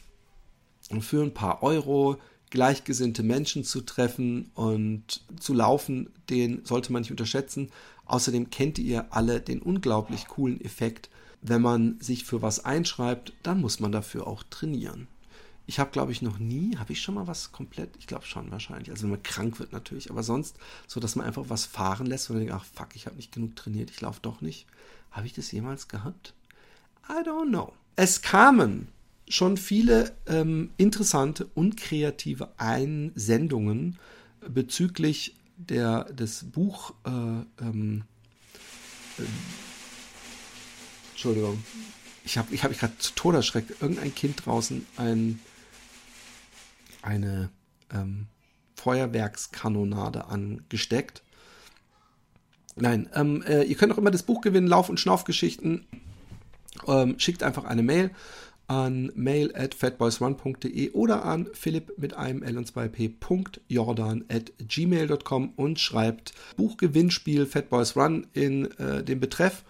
für 1.00 1.22
ein 1.22 1.34
paar 1.34 1.62
Euro 1.62 2.16
gleichgesinnte 2.50 3.22
Menschen 3.22 3.64
zu 3.64 3.80
treffen 3.80 4.50
und 4.54 5.24
zu 5.38 5.52
laufen, 5.52 6.10
den 6.30 6.64
sollte 6.64 6.92
man 6.92 7.02
nicht 7.02 7.10
unterschätzen. 7.10 7.70
Außerdem 8.06 8.50
kennt 8.50 8.78
ihr 8.78 9.06
alle 9.10 9.40
den 9.40 9.60
unglaublich 9.60 10.28
coolen 10.28 10.60
Effekt, 10.60 11.10
wenn 11.42 11.60
man 11.60 12.00
sich 12.00 12.24
für 12.24 12.40
was 12.40 12.64
einschreibt, 12.64 13.32
dann 13.42 13.60
muss 13.60 13.80
man 13.80 13.92
dafür 13.92 14.26
auch 14.26 14.42
trainieren. 14.44 15.08
Ich 15.68 15.80
habe, 15.80 15.90
glaube 15.90 16.12
ich, 16.12 16.22
noch 16.22 16.38
nie, 16.38 16.76
habe 16.76 16.92
ich 16.92 17.02
schon 17.02 17.16
mal 17.16 17.26
was 17.26 17.50
komplett, 17.50 17.90
ich 17.98 18.06
glaube 18.06 18.24
schon 18.24 18.50
wahrscheinlich, 18.52 18.90
also 18.90 19.02
wenn 19.02 19.10
man 19.10 19.22
krank 19.22 19.58
wird 19.58 19.72
natürlich, 19.72 20.10
aber 20.10 20.22
sonst 20.22 20.56
so, 20.86 21.00
dass 21.00 21.16
man 21.16 21.26
einfach 21.26 21.46
was 21.48 21.66
fahren 21.66 22.06
lässt 22.06 22.30
und 22.30 22.38
denkt, 22.38 22.52
ach 22.52 22.64
fuck, 22.64 22.88
ich 22.94 23.06
habe 23.06 23.16
nicht 23.16 23.32
genug 23.32 23.56
trainiert, 23.56 23.90
ich 23.90 24.00
laufe 24.00 24.20
doch 24.22 24.40
nicht. 24.40 24.66
Habe 25.10 25.26
ich 25.26 25.32
das 25.32 25.50
jemals 25.50 25.88
gehabt? 25.88 26.34
I 27.08 27.26
don't 27.26 27.48
know. 27.48 27.72
Es 27.96 28.22
kamen 28.22 28.88
schon 29.28 29.56
viele 29.56 30.14
ähm, 30.26 30.70
interessante 30.76 31.48
und 31.54 31.76
kreative 31.76 32.50
Einsendungen 32.58 33.98
bezüglich 34.48 35.34
der, 35.56 36.04
des 36.04 36.44
Buch, 36.44 36.94
äh, 37.04 37.10
ähm, 37.10 38.04
äh, 39.18 39.22
Entschuldigung, 41.12 41.62
ich 42.24 42.36
habe 42.38 42.54
ich 42.54 42.62
hab 42.62 42.70
mich 42.70 42.80
gerade 42.80 42.98
zu 42.98 43.14
Tode 43.14 43.38
erschreckt. 43.38 43.80
Irgendein 43.80 44.14
Kind 44.14 44.44
draußen 44.44 44.84
ein 44.96 45.40
eine 47.06 47.50
ähm, 47.92 48.26
Feuerwerkskanonade 48.74 50.26
angesteckt. 50.26 51.22
Nein, 52.74 53.08
ähm, 53.14 53.42
äh, 53.42 53.62
ihr 53.62 53.76
könnt 53.76 53.92
auch 53.92 53.98
immer 53.98 54.10
das 54.10 54.22
Buch 54.22 54.42
gewinnen, 54.42 54.66
Lauf- 54.66 54.90
und 54.90 55.00
Schnaufgeschichten. 55.00 55.86
Ähm, 56.86 57.18
schickt 57.18 57.42
einfach 57.42 57.64
eine 57.64 57.82
Mail 57.82 58.10
an 58.68 59.12
mail 59.14 59.54
at 59.54 59.74
fatboysrun.de 59.74 60.90
oder 60.90 61.24
an 61.24 61.48
philipp 61.52 61.96
mit 61.98 62.14
einem 62.14 62.42
L 62.42 62.58
und 62.58 62.70
2p.jordan 62.70 64.24
at 64.28 64.52
gmail.com 64.58 65.52
und 65.56 65.78
schreibt 65.78 66.32
Buchgewinnspiel 66.56 67.46
Fatboys 67.46 67.96
Run 67.96 68.26
in 68.32 68.70
äh, 68.78 69.04
den 69.04 69.20
Betreff 69.20 69.64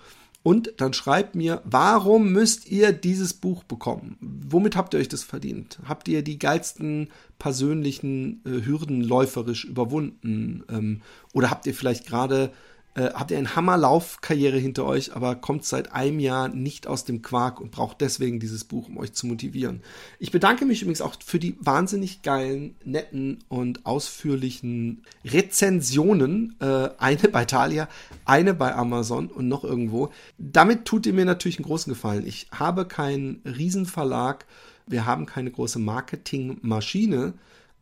und 0.46 0.74
dann 0.76 0.92
schreibt 0.92 1.34
mir, 1.34 1.60
warum 1.64 2.30
müsst 2.30 2.70
ihr 2.70 2.92
dieses 2.92 3.34
Buch 3.34 3.64
bekommen? 3.64 4.16
Womit 4.20 4.76
habt 4.76 4.94
ihr 4.94 5.00
euch 5.00 5.08
das 5.08 5.24
verdient? 5.24 5.80
Habt 5.88 6.06
ihr 6.06 6.22
die 6.22 6.38
geilsten 6.38 7.08
persönlichen 7.40 8.44
äh, 8.46 8.64
Hürden 8.64 9.00
läuferisch 9.00 9.64
überwunden? 9.64 10.62
Ähm, 10.70 11.02
oder 11.32 11.50
habt 11.50 11.66
ihr 11.66 11.74
vielleicht 11.74 12.06
gerade 12.06 12.52
äh, 12.96 13.12
habt 13.12 13.30
ihr 13.30 13.36
eine 13.36 13.54
Hammerlaufkarriere 13.54 14.56
hinter 14.56 14.86
euch, 14.86 15.14
aber 15.14 15.36
kommt 15.36 15.66
seit 15.66 15.92
einem 15.92 16.18
Jahr 16.18 16.48
nicht 16.48 16.86
aus 16.86 17.04
dem 17.04 17.20
Quark 17.20 17.60
und 17.60 17.70
braucht 17.70 18.00
deswegen 18.00 18.40
dieses 18.40 18.64
Buch, 18.64 18.88
um 18.88 18.96
euch 18.96 19.12
zu 19.12 19.26
motivieren. 19.26 19.82
Ich 20.18 20.30
bedanke 20.30 20.64
mich 20.64 20.80
übrigens 20.80 21.02
auch 21.02 21.16
für 21.24 21.38
die 21.38 21.56
wahnsinnig 21.60 22.22
geilen, 22.22 22.74
netten 22.84 23.44
und 23.48 23.84
ausführlichen 23.84 25.02
Rezensionen. 25.26 26.56
Äh, 26.60 26.88
eine 26.96 27.28
bei 27.28 27.44
Thalia, 27.44 27.88
eine 28.24 28.54
bei 28.54 28.74
Amazon 28.74 29.26
und 29.28 29.46
noch 29.46 29.62
irgendwo. 29.62 30.10
Damit 30.38 30.86
tut 30.86 31.04
ihr 31.04 31.12
mir 31.12 31.26
natürlich 31.26 31.58
einen 31.58 31.66
großen 31.66 31.92
Gefallen. 31.92 32.26
Ich 32.26 32.48
habe 32.50 32.86
keinen 32.86 33.42
Riesenverlag. 33.44 34.46
Wir 34.86 35.04
haben 35.04 35.26
keine 35.26 35.50
große 35.50 35.78
Marketingmaschine. 35.78 37.34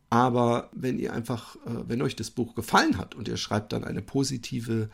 Aber 0.09 0.69
wenn 0.71 0.99
ihr 0.99 1.13
einfach, 1.13 1.55
äh, 1.57 1.87
wenn 1.87 2.01
euch 2.01 2.15
das 2.15 2.31
Buch 2.31 2.55
gefallen 2.55 2.97
hat 2.97 3.15
und 3.15 3.27
ihr 3.27 3.37
schreibt 3.37 3.73
dann 3.73 3.83
eine 3.83 4.01
positive 4.01 4.89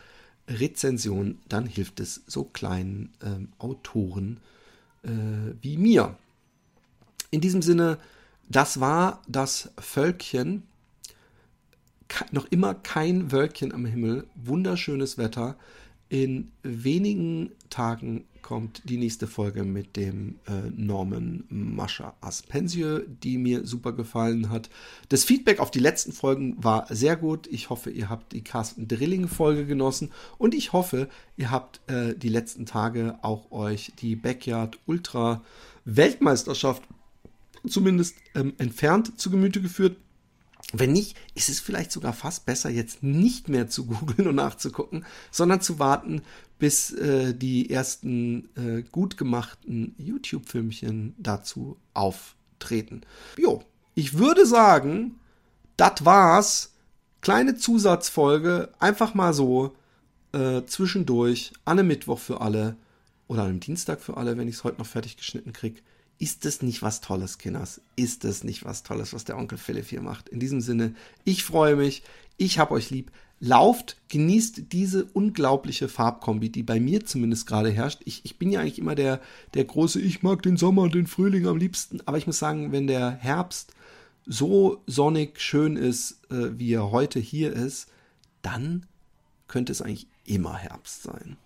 Rezension, 0.47 1.39
dann 1.47 1.65
hilft 1.65 1.99
es 1.99 2.23
so 2.27 2.43
kleinen 2.43 3.13
ähm, 3.23 3.49
Autoren 3.59 4.39
äh, 5.03 5.09
wie 5.61 5.77
mir. 5.77 6.17
In 7.29 7.41
diesem 7.41 7.61
Sinne, 7.61 7.97
das 8.49 8.79
war 8.79 9.21
das 9.27 9.71
Völkchen. 9.77 10.63
Noch 12.31 12.45
immer 12.47 12.73
kein 12.73 13.31
Wölkchen 13.31 13.73
am 13.73 13.85
Himmel. 13.85 14.27
Wunderschönes 14.35 15.17
Wetter. 15.17 15.55
In 16.11 16.51
wenigen 16.61 17.51
Tagen 17.69 18.25
kommt 18.41 18.81
die 18.83 18.97
nächste 18.97 19.27
Folge 19.27 19.63
mit 19.63 19.95
dem 19.95 20.39
äh, 20.45 20.69
Norman 20.75 21.45
Mascha 21.47 22.17
Aspensieux, 22.19 23.03
die 23.23 23.37
mir 23.37 23.65
super 23.65 23.93
gefallen 23.93 24.49
hat. 24.49 24.69
Das 25.07 25.23
Feedback 25.23 25.61
auf 25.61 25.71
die 25.71 25.79
letzten 25.79 26.11
Folgen 26.11 26.61
war 26.61 26.85
sehr 26.93 27.15
gut. 27.15 27.47
Ich 27.47 27.69
hoffe, 27.69 27.91
ihr 27.91 28.09
habt 28.09 28.33
die 28.33 28.43
Carsten 28.43 28.89
Drilling 28.89 29.29
Folge 29.29 29.65
genossen 29.65 30.11
und 30.37 30.53
ich 30.53 30.73
hoffe, 30.73 31.07
ihr 31.37 31.49
habt 31.49 31.79
äh, 31.89 32.13
die 32.13 32.27
letzten 32.27 32.65
Tage 32.65 33.17
auch 33.21 33.49
euch 33.53 33.93
die 34.01 34.17
Backyard 34.17 34.79
Ultra 34.87 35.41
Weltmeisterschaft 35.85 36.83
zumindest 37.65 38.17
ähm, 38.35 38.51
entfernt 38.57 39.17
zu 39.17 39.31
Gemüte 39.31 39.61
geführt. 39.61 39.95
Wenn 40.73 40.93
nicht, 40.93 41.17
ist 41.35 41.49
es 41.49 41.59
vielleicht 41.59 41.91
sogar 41.91 42.13
fast 42.13 42.45
besser, 42.45 42.69
jetzt 42.69 43.03
nicht 43.03 43.49
mehr 43.49 43.67
zu 43.67 43.85
googeln 43.85 44.27
und 44.27 44.35
nachzugucken, 44.35 45.05
sondern 45.31 45.61
zu 45.61 45.79
warten, 45.79 46.21
bis 46.59 46.91
äh, 46.91 47.33
die 47.33 47.69
ersten 47.69 48.49
äh, 48.55 48.83
gut 48.83 49.17
gemachten 49.17 49.95
YouTube-Filmchen 49.97 51.15
dazu 51.17 51.77
auftreten. 51.93 53.01
Jo, 53.37 53.63
ich 53.95 54.17
würde 54.17 54.45
sagen, 54.45 55.15
das 55.77 56.05
war's. 56.05 56.67
Kleine 57.21 57.55
Zusatzfolge, 57.55 58.69
einfach 58.79 59.13
mal 59.13 59.33
so 59.33 59.75
äh, 60.31 60.63
zwischendurch, 60.65 61.53
an 61.65 61.77
einem 61.77 61.87
Mittwoch 61.87 62.17
für 62.17 62.41
alle 62.41 62.75
oder 63.27 63.43
an 63.43 63.49
einem 63.49 63.59
Dienstag 63.59 64.01
für 64.01 64.17
alle, 64.17 64.37
wenn 64.37 64.47
ich 64.47 64.55
es 64.55 64.63
heute 64.63 64.79
noch 64.79 64.87
fertig 64.87 65.17
geschnitten 65.17 65.53
kriege. 65.53 65.81
Ist 66.21 66.45
das 66.45 66.61
nicht 66.61 66.83
was 66.83 67.01
Tolles, 67.01 67.39
Kinders? 67.39 67.81
Ist 67.95 68.25
das 68.25 68.43
nicht 68.43 68.63
was 68.63 68.83
Tolles, 68.83 69.11
was 69.11 69.23
der 69.23 69.39
Onkel 69.39 69.57
Philipp 69.57 69.87
hier 69.87 70.03
macht? 70.03 70.29
In 70.29 70.39
diesem 70.39 70.61
Sinne, 70.61 70.93
ich 71.23 71.43
freue 71.43 71.75
mich, 71.75 72.03
ich 72.37 72.59
hab 72.59 72.69
euch 72.69 72.91
lieb. 72.91 73.11
Lauft, 73.39 73.97
genießt 74.09 74.71
diese 74.71 75.05
unglaubliche 75.05 75.89
Farbkombi, 75.89 76.49
die 76.49 76.61
bei 76.61 76.79
mir 76.79 77.03
zumindest 77.07 77.47
gerade 77.47 77.71
herrscht. 77.71 78.01
Ich, 78.05 78.21
ich 78.23 78.37
bin 78.37 78.51
ja 78.51 78.59
eigentlich 78.59 78.77
immer 78.77 78.93
der, 78.93 79.19
der 79.55 79.65
große, 79.65 79.99
ich 79.99 80.21
mag 80.21 80.43
den 80.43 80.57
Sommer 80.57 80.83
und 80.83 80.93
den 80.93 81.07
Frühling 81.07 81.47
am 81.47 81.57
liebsten. 81.57 82.01
Aber 82.05 82.19
ich 82.19 82.27
muss 82.27 82.37
sagen, 82.37 82.71
wenn 82.71 82.85
der 82.85 83.09
Herbst 83.09 83.73
so 84.27 84.83
sonnig 84.85 85.41
schön 85.41 85.75
ist, 85.75 86.19
äh, 86.29 86.51
wie 86.59 86.71
er 86.71 86.91
heute 86.91 87.19
hier 87.19 87.51
ist, 87.51 87.87
dann 88.43 88.85
könnte 89.47 89.71
es 89.71 89.81
eigentlich 89.81 90.05
immer 90.25 90.55
Herbst 90.55 91.01
sein. 91.01 91.37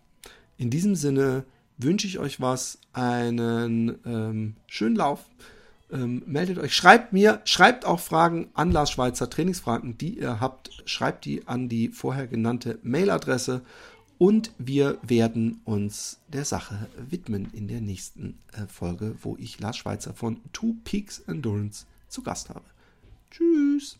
In 0.58 0.70
diesem 0.70 0.96
Sinne, 0.96 1.46
wünsche 1.78 2.08
ich 2.08 2.20
euch 2.20 2.42
was, 2.42 2.80
einen 2.94 4.00
ähm, 4.06 4.56
schönen 4.68 4.96
Lauf. 4.96 5.26
Ähm, 5.92 6.24
meldet 6.26 6.58
euch, 6.58 6.74
schreibt 6.74 7.14
mir, 7.14 7.42
schreibt 7.46 7.86
auch 7.86 8.00
Fragen 8.00 8.50
an 8.54 8.72
Lars 8.72 8.92
Schweizer, 8.92 9.30
Trainingsfragen, 9.30 9.98
die 9.98 10.18
ihr 10.20 10.40
habt, 10.40 10.72
schreibt 10.86 11.26
die 11.26 11.48
an 11.48 11.70
die 11.70 11.90
vorher 11.90 12.28
genannte 12.28 12.80
Mailadresse 12.82 13.62
und 14.18 14.52
wir 14.58 14.98
werden 15.04 15.62
uns 15.66 16.20
der 16.28 16.46
Sache 16.46 16.90
widmen 17.10 17.50
in 17.54 17.68
der 17.68 17.82
nächsten 17.82 18.40
äh, 18.54 18.66
Folge, 18.68 19.16
wo 19.22 19.36
ich 19.38 19.60
Lars 19.60 19.78
Schweizer 19.78 20.14
von 20.14 20.42
Two 20.54 20.76
Peaks 20.84 21.20
Endurance 21.20 21.86
zu 22.08 22.24
Gast 22.24 22.50
habe. 22.50 22.66
Tschüss! 23.30 23.98